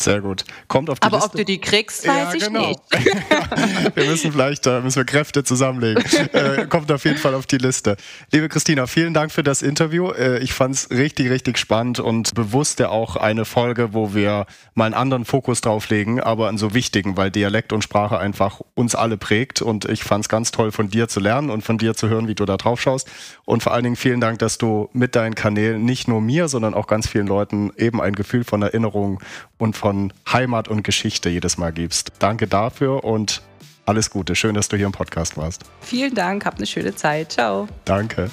[0.00, 0.44] Sehr gut.
[0.66, 1.30] Kommt auf die Aber Liste.
[1.30, 2.68] ob du die kriegst, weiß ja, ich genau.
[2.68, 2.80] nicht.
[3.96, 6.02] wir müssen vielleicht, da müssen wir Kräfte zusammenlegen.
[6.32, 7.96] Äh, kommt auf jeden Fall auf die Liste.
[8.32, 10.10] Liebe Christina, vielen Dank für das Interview.
[10.10, 14.46] Äh, ich fand es richtig, richtig spannend und bewusst ja auch eine Folge, wo wir
[14.74, 18.60] mal einen anderen Fokus drauf legen, aber einen so wichtigen, weil Dialekt und Sprache einfach
[18.74, 19.60] uns alle prägt.
[19.60, 22.26] Und ich fand es ganz toll, von dir zu lernen und von dir zu hören,
[22.26, 23.10] wie du da drauf schaust.
[23.44, 26.74] Und vor allen Dingen vielen Dank, dass du mit deinen Kanälen nicht nur mir, sondern
[26.74, 29.20] auch ganz vielen Leuten eben ein Gefühl von Erinnerung
[29.58, 32.12] und von von Heimat und Geschichte jedes Mal gibst.
[32.20, 33.42] Danke dafür und
[33.86, 34.36] alles Gute.
[34.36, 35.64] Schön, dass du hier im Podcast warst.
[35.80, 37.32] Vielen Dank, habt eine schöne Zeit.
[37.32, 37.66] Ciao.
[37.86, 38.30] Danke.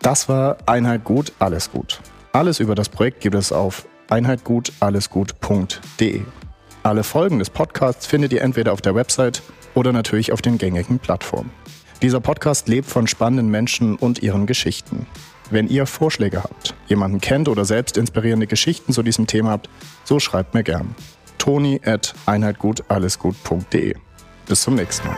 [0.00, 2.00] Das war Einheit gut, alles gut.
[2.32, 6.22] Alles über das Projekt gibt es auf einheitgutallesgut.de.
[6.82, 9.42] Alle Folgen des Podcasts findet ihr entweder auf der Website
[9.74, 11.50] oder natürlich auf den gängigen Plattformen.
[12.00, 15.06] Dieser Podcast lebt von spannenden Menschen und ihren Geschichten.
[15.50, 19.70] Wenn ihr Vorschläge habt, jemanden kennt oder selbst inspirierende Geschichten zu diesem Thema habt,
[20.04, 20.94] so schreibt mir gern.
[21.38, 23.94] Toni at einheitgutallesgut.de.
[24.46, 25.16] Bis zum nächsten Mal.